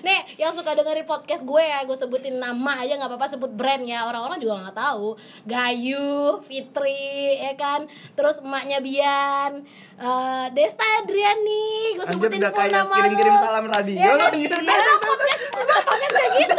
Nih, 0.00 0.20
yang 0.40 0.52
suka 0.56 0.72
dengerin 0.72 1.04
podcast 1.04 1.44
gue 1.44 1.62
ya, 1.62 1.84
gue 1.84 1.96
sebutin 1.96 2.40
nama 2.40 2.80
aja 2.80 2.96
nggak 2.96 3.10
apa-apa 3.12 3.26
sebut 3.28 3.52
brand 3.52 3.84
ya. 3.84 4.08
Orang-orang 4.08 4.40
juga 4.40 4.64
nggak 4.64 4.76
tahu. 4.76 5.16
Gayu, 5.44 6.40
Fitri, 6.44 7.36
ya 7.40 7.52
kan. 7.56 7.84
Terus 8.16 8.40
emaknya 8.40 8.80
Bian, 8.80 9.64
eh, 10.00 10.46
Desta 10.56 10.86
Adriani, 11.04 11.96
gue 12.00 12.06
sebutin 12.08 12.40
full 12.40 12.68
nama 12.72 12.94
kirim-kirim 12.96 13.34
salam 13.36 13.64
radio. 13.68 13.96
Ya, 14.00 14.12
kan? 14.16 14.32
Udah 14.32 15.80
podcast 15.84 16.14
kayak 16.16 16.32
gitu. 16.40 16.54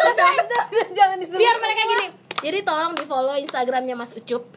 Jangan 0.93 1.15
disebut. 1.17 1.39
Biar 1.41 1.56
mereka 1.58 1.82
gini. 1.89 2.08
Jadi 2.41 2.60
tolong 2.65 2.93
di 2.97 3.06
follow 3.06 3.36
Instagramnya 3.38 3.93
Mas 3.93 4.13
Ucup. 4.17 4.49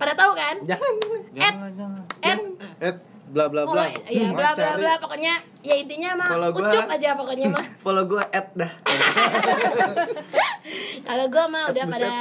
Pada 0.00 0.16
tahu 0.16 0.32
kan? 0.32 0.64
Jangan. 0.64 0.92
jangan 1.36 1.70
jangan. 1.76 2.02
At, 2.24 2.38
At 2.80 2.96
bla 3.30 3.46
bla 3.46 3.62
oh, 3.62 3.70
bla. 3.70 3.86
iya, 4.10 4.34
bla 4.34 4.50
bla 4.52 4.74
Cari. 4.74 4.82
bla. 4.82 4.92
Pokoknya 4.98 5.32
ya 5.62 5.74
intinya 5.78 6.10
mah 6.18 6.28
Follow 6.34 6.50
gua. 6.50 6.68
Ucup 6.68 6.86
aja 6.90 7.08
pokoknya 7.14 7.46
mah. 7.54 7.64
Follow 7.86 8.04
gue 8.10 8.22
at 8.34 8.46
dah. 8.58 8.70
Kalau 11.06 11.26
gue 11.30 11.44
mah 11.50 11.64
udah 11.70 11.84
Buset, 11.86 11.94
pada 11.96 12.12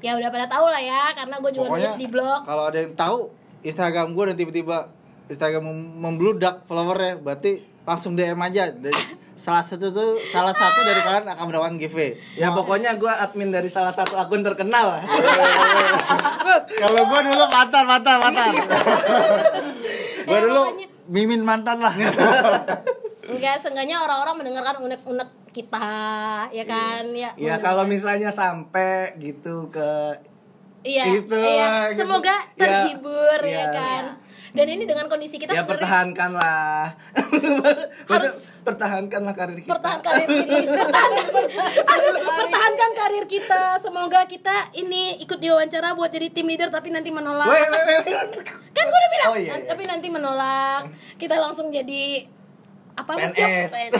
ya 0.00 0.12
udah 0.16 0.28
pada 0.28 0.46
tahu 0.48 0.66
lah 0.68 0.82
ya 0.82 1.02
karena 1.16 1.36
gue 1.40 1.50
juga 1.52 1.66
Pokoknya 1.72 1.88
nulis 1.88 1.94
di 1.96 2.06
blog. 2.06 2.40
kalau 2.44 2.64
ada 2.68 2.78
yang 2.84 2.94
tahu 2.94 3.18
Instagram 3.64 4.12
gue 4.12 4.24
dan 4.28 4.36
tiba-tiba 4.36 4.76
Instagram 5.26 5.62
mem- 5.66 5.94
membludak 5.98 6.62
followernya 6.68 7.18
berarti 7.18 7.64
langsung 7.82 8.14
DM 8.14 8.38
aja 8.38 8.70
dari 8.70 8.94
salah 9.36 9.60
satu 9.60 9.92
tuh 9.92 10.16
salah 10.32 10.52
satu 10.52 10.80
dari 10.84 11.00
kalian 11.04 11.28
akan 11.28 11.44
mendapatkan 11.48 11.76
giveaway. 11.76 12.16
Ya 12.40 12.56
pokoknya 12.56 12.96
gue 12.96 13.08
admin 13.08 13.52
dari 13.52 13.68
salah 13.68 13.92
satu 13.92 14.16
akun 14.16 14.40
terkenal 14.40 14.96
lah. 14.96 15.02
Kalau 16.76 17.02
gue 17.04 17.20
dulu 17.30 17.44
mantan 17.50 17.84
mantan 17.84 18.16
mantan. 18.20 18.52
Gue 20.26 20.34
Ya, 20.34 20.40
dulu 20.42 20.62
pokoknya- 20.66 20.90
mimin 21.06 21.42
mantan 21.42 21.78
lah. 21.78 21.94
Enggak, 23.30 23.58
seenggaknya 23.58 24.02
orang-orang 24.02 24.42
mendengarkan 24.42 24.82
unek-unek 24.82 25.30
kita, 25.50 25.90
ya 26.50 26.64
kan? 26.64 27.02
Ya, 27.10 27.30
ya 27.34 27.56
kalau 27.58 27.82
misalnya 27.82 28.30
sampai 28.30 29.18
gitu 29.18 29.66
ke 29.66 30.14
iya, 30.84 31.10
itu 31.10 31.34
iya. 31.34 31.90
gitu. 31.90 32.06
Semoga 32.06 32.36
Ya, 32.54 32.58
terhibur 32.58 33.40
ya, 33.42 33.50
iya. 33.50 33.64
kan. 33.70 34.04
Dan 34.56 34.66
ini 34.66 34.84
dengan 34.84 35.06
kondisi 35.06 35.36
kita 35.36 35.52
ya 35.52 35.60
sebenarnya 35.60 35.70
pertahankanlah. 35.76 36.80
Harus- 38.10 38.48
pertahankanlah 38.64 39.30
karir 39.30 39.58
kita. 39.60 39.70
pertahan 39.70 40.00
karir 40.00 40.26
ini. 40.26 40.58
Aduh, 41.92 42.14
pertahankan 42.18 42.90
karir 42.96 43.24
kita. 43.26 43.62
Semoga 43.78 44.24
kita 44.24 44.72
ini 44.72 45.20
ikut 45.20 45.36
diwawancara 45.36 45.92
buat 45.92 46.08
jadi 46.08 46.28
tim 46.28 46.46
leader 46.46 46.66
tapi 46.68 46.88
nanti 46.88 47.08
menolak. 47.08 47.46
Weh, 47.46 47.62
weh, 47.62 47.82
weh. 47.86 47.98
Kan 48.72 48.84
gue 48.84 48.98
udah 48.98 49.10
bilang, 49.12 49.28
Oh, 49.28 49.36
iya, 49.36 49.50
"Nan- 49.52 49.62
iya. 49.62 49.68
tapi 49.68 49.82
nanti 49.84 50.08
menolak. 50.08 50.88
Kita 51.14 51.36
langsung 51.36 51.68
jadi 51.68 52.26
apa 52.96 53.12
Cok? 53.12 53.36
PNS. 53.36 53.70
PNS. 53.70 53.92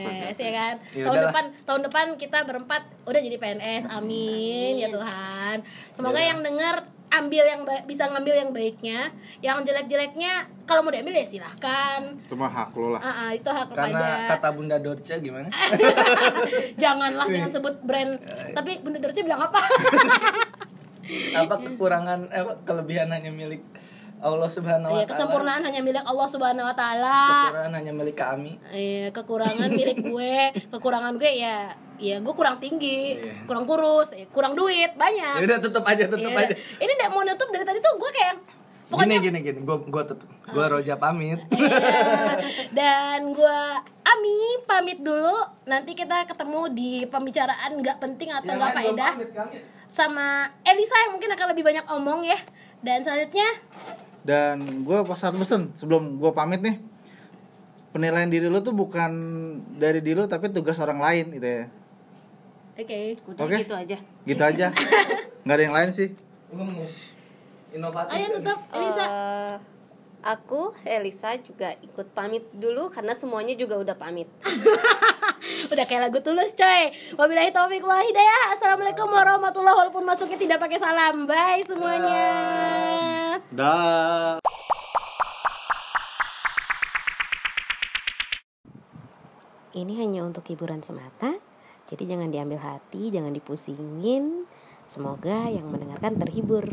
PNS 0.00 0.36
ya 0.40 0.52
kan 0.54 0.74
Ya 0.90 1.04
tahun 1.04 1.18
depan 1.28 1.44
tahun 1.68 1.80
depan 1.84 2.06
kita 2.16 2.38
berempat 2.42 2.88
udah 3.04 3.20
jadi 3.20 3.36
PNS 3.36 3.84
amin 3.86 4.80
ya 4.80 4.88
Tuhan 4.88 5.60
semoga 5.92 6.16
Ya. 6.16 6.32
yang 6.32 6.40
dengar 6.40 6.88
ambil 7.14 7.44
yang 7.44 7.62
ba- 7.62 7.84
bisa 7.84 8.06
ngambil 8.06 8.34
yang 8.34 8.50
baiknya 8.50 8.98
yang 9.38 9.60
jelek-jeleknya 9.60 10.32
kalau 10.62 10.80
mau 10.80 10.90
diambil 10.90 11.14
ya 11.14 11.24
silahkan 11.24 12.00
Itu 12.18 12.34
mah 12.34 12.48
hak 12.48 12.72
lo 12.72 12.94
lah. 12.94 13.00
Ah, 13.00 13.14
ah, 13.20 13.30
itu 13.30 13.46
hak 13.46 13.70
Karena 13.70 14.00
kepada 14.00 14.30
kata 14.32 14.48
Bunda 14.50 14.76
Dorce 14.76 15.14
gimana? 15.16 15.48
janganlah 16.82 17.26
jangan 17.26 17.50
sebut 17.52 17.74
brand 17.80 18.18
tapi 18.50 18.80
Bunda 18.80 18.98
Dorce 18.98 19.20
bilang 19.20 19.40
apa 19.40 19.60
apa 21.36 21.54
kekurangan 21.60 22.18
eh, 22.28 22.40
apa 22.40 22.52
kelebihan 22.64 23.08
hanya 23.08 23.28
milik 23.28 23.60
Allah 24.18 24.48
Subhanahu 24.48 24.88
wa 24.88 24.96
ya 24.96 25.04
taala. 25.04 25.10
kesempurnaan 25.10 25.62
hanya 25.62 25.80
milik 25.80 26.00
Allah 26.00 26.26
Subhanahu 26.26 26.64
wa 26.64 26.72
taala 26.72 27.16
Kekurangan 27.44 27.74
hanya 27.76 27.92
milik 27.92 28.16
kami. 28.16 28.52
Iya, 28.72 29.12
kekurangan 29.12 29.68
milik 29.68 29.98
gue, 30.00 30.34
kekurangan 30.72 31.12
gue 31.14 31.32
ya 31.36 31.76
ya 31.96 32.16
gue 32.18 32.34
kurang 32.34 32.58
tinggi, 32.58 33.16
Iya. 33.16 33.44
kurang 33.44 33.64
kurus, 33.64 34.10
eh, 34.12 34.26
kurang 34.28 34.52
duit, 34.52 34.88
Ya 34.88 34.96
banyak. 34.96 35.46
udah 35.46 35.58
tutup 35.60 35.84
aja, 35.84 36.04
tutup 36.06 36.28
Iya. 36.28 36.42
aja. 36.44 36.54
Ini 36.76 36.92
udah 36.92 37.08
mau 37.08 37.22
nutup 37.22 37.48
dari 37.48 37.62
tadi 37.62 37.78
tuh 37.78 37.94
gue 37.94 38.10
kayak 38.10 38.34
pokoknya 38.84 39.16
Gini 39.16 39.26
gini 39.26 39.38
gini, 39.40 39.58
gua 39.60 39.76
gua 39.80 40.02
tutup. 40.04 40.28
Gua 40.46 40.66
Roja 40.68 40.94
pamit. 40.94 41.40
dan 42.78 43.32
gue 43.32 43.58
Ami 44.04 44.36
pamit 44.62 45.00
dulu. 45.00 45.32
Nanti 45.64 45.92
kita 45.92 46.22
ketemu 46.24 46.60
di 46.70 46.90
pembicaraan 47.04 47.72
nggak 47.74 47.98
penting 47.98 48.28
atau 48.30 48.46
Yang 48.46 48.58
nggak 48.60 48.70
belum 48.70 48.84
faedah 48.84 49.12
pamit, 49.16 49.28
sama 49.88 50.26
Elisa 50.62 50.96
yang 51.00 51.12
mungkin 51.12 51.30
akan 51.30 51.46
lebih 51.50 51.64
banyak 51.64 51.84
omong 51.90 52.20
ya. 52.22 52.38
Dan 52.78 53.00
selanjutnya 53.00 53.48
Dan 54.20 54.84
gue 54.84 54.98
pas 55.02 55.16
saat 55.16 55.32
pesen 55.32 55.72
sebelum 55.74 56.16
gue 56.16 56.32
pamit 56.32 56.60
nih 56.60 56.76
penilaian 57.90 58.26
diri 58.26 58.48
lu 58.48 58.58
tuh 58.58 58.72
bukan 58.72 59.10
dari 59.72 60.00
diri 60.00 60.18
lu 60.18 60.26
tapi 60.26 60.48
tugas 60.48 60.76
orang 60.78 60.98
lain 60.98 61.26
gitu 61.32 61.46
ya. 61.46 61.64
Oke. 62.74 63.00
Udah 63.30 63.44
Oke. 63.46 63.56
gitu 63.62 63.74
aja. 63.74 63.96
Gitu 64.26 64.42
aja. 64.42 64.66
Nggak 65.46 65.56
ada 65.56 65.64
yang 65.64 65.76
lain 65.76 65.90
sih. 65.94 66.08
Inovatif. 67.74 68.14
Ayo 68.14 68.26
tutup 68.38 68.58
Elisa. 68.70 69.04
Eh, 69.04 69.54
aku 70.22 70.60
Elisa 70.86 71.30
juga 71.42 71.74
ikut 71.82 72.06
pamit 72.14 72.46
dulu 72.54 72.90
karena 72.90 73.14
semuanya 73.14 73.54
juga 73.58 73.78
udah 73.78 73.96
pamit. 73.98 74.26
Udah 75.44 75.84
kayak 75.84 76.08
lagu 76.08 76.24
tulus 76.24 76.56
coy 76.56 76.88
Wabillahi 77.20 77.52
taufiq 77.52 77.84
wal 77.84 78.00
hidayah 78.00 78.56
Assalamualaikum 78.56 79.12
warahmatullahi 79.12 79.76
Walaupun 79.76 80.04
masuknya 80.08 80.40
tidak 80.40 80.56
pakai 80.56 80.80
salam 80.80 81.28
Bye 81.28 81.60
semuanya 81.68 82.24
Dah. 83.52 84.40
Ini 89.74 90.06
hanya 90.06 90.22
untuk 90.22 90.46
hiburan 90.46 90.86
semata, 90.86 91.34
jadi 91.84 92.16
jangan 92.16 92.32
diambil 92.32 92.58
hati, 92.60 93.12
jangan 93.12 93.32
dipusingin. 93.36 94.48
Semoga 94.84 95.48
yang 95.48 95.68
mendengarkan 95.68 96.16
terhibur. 96.20 96.64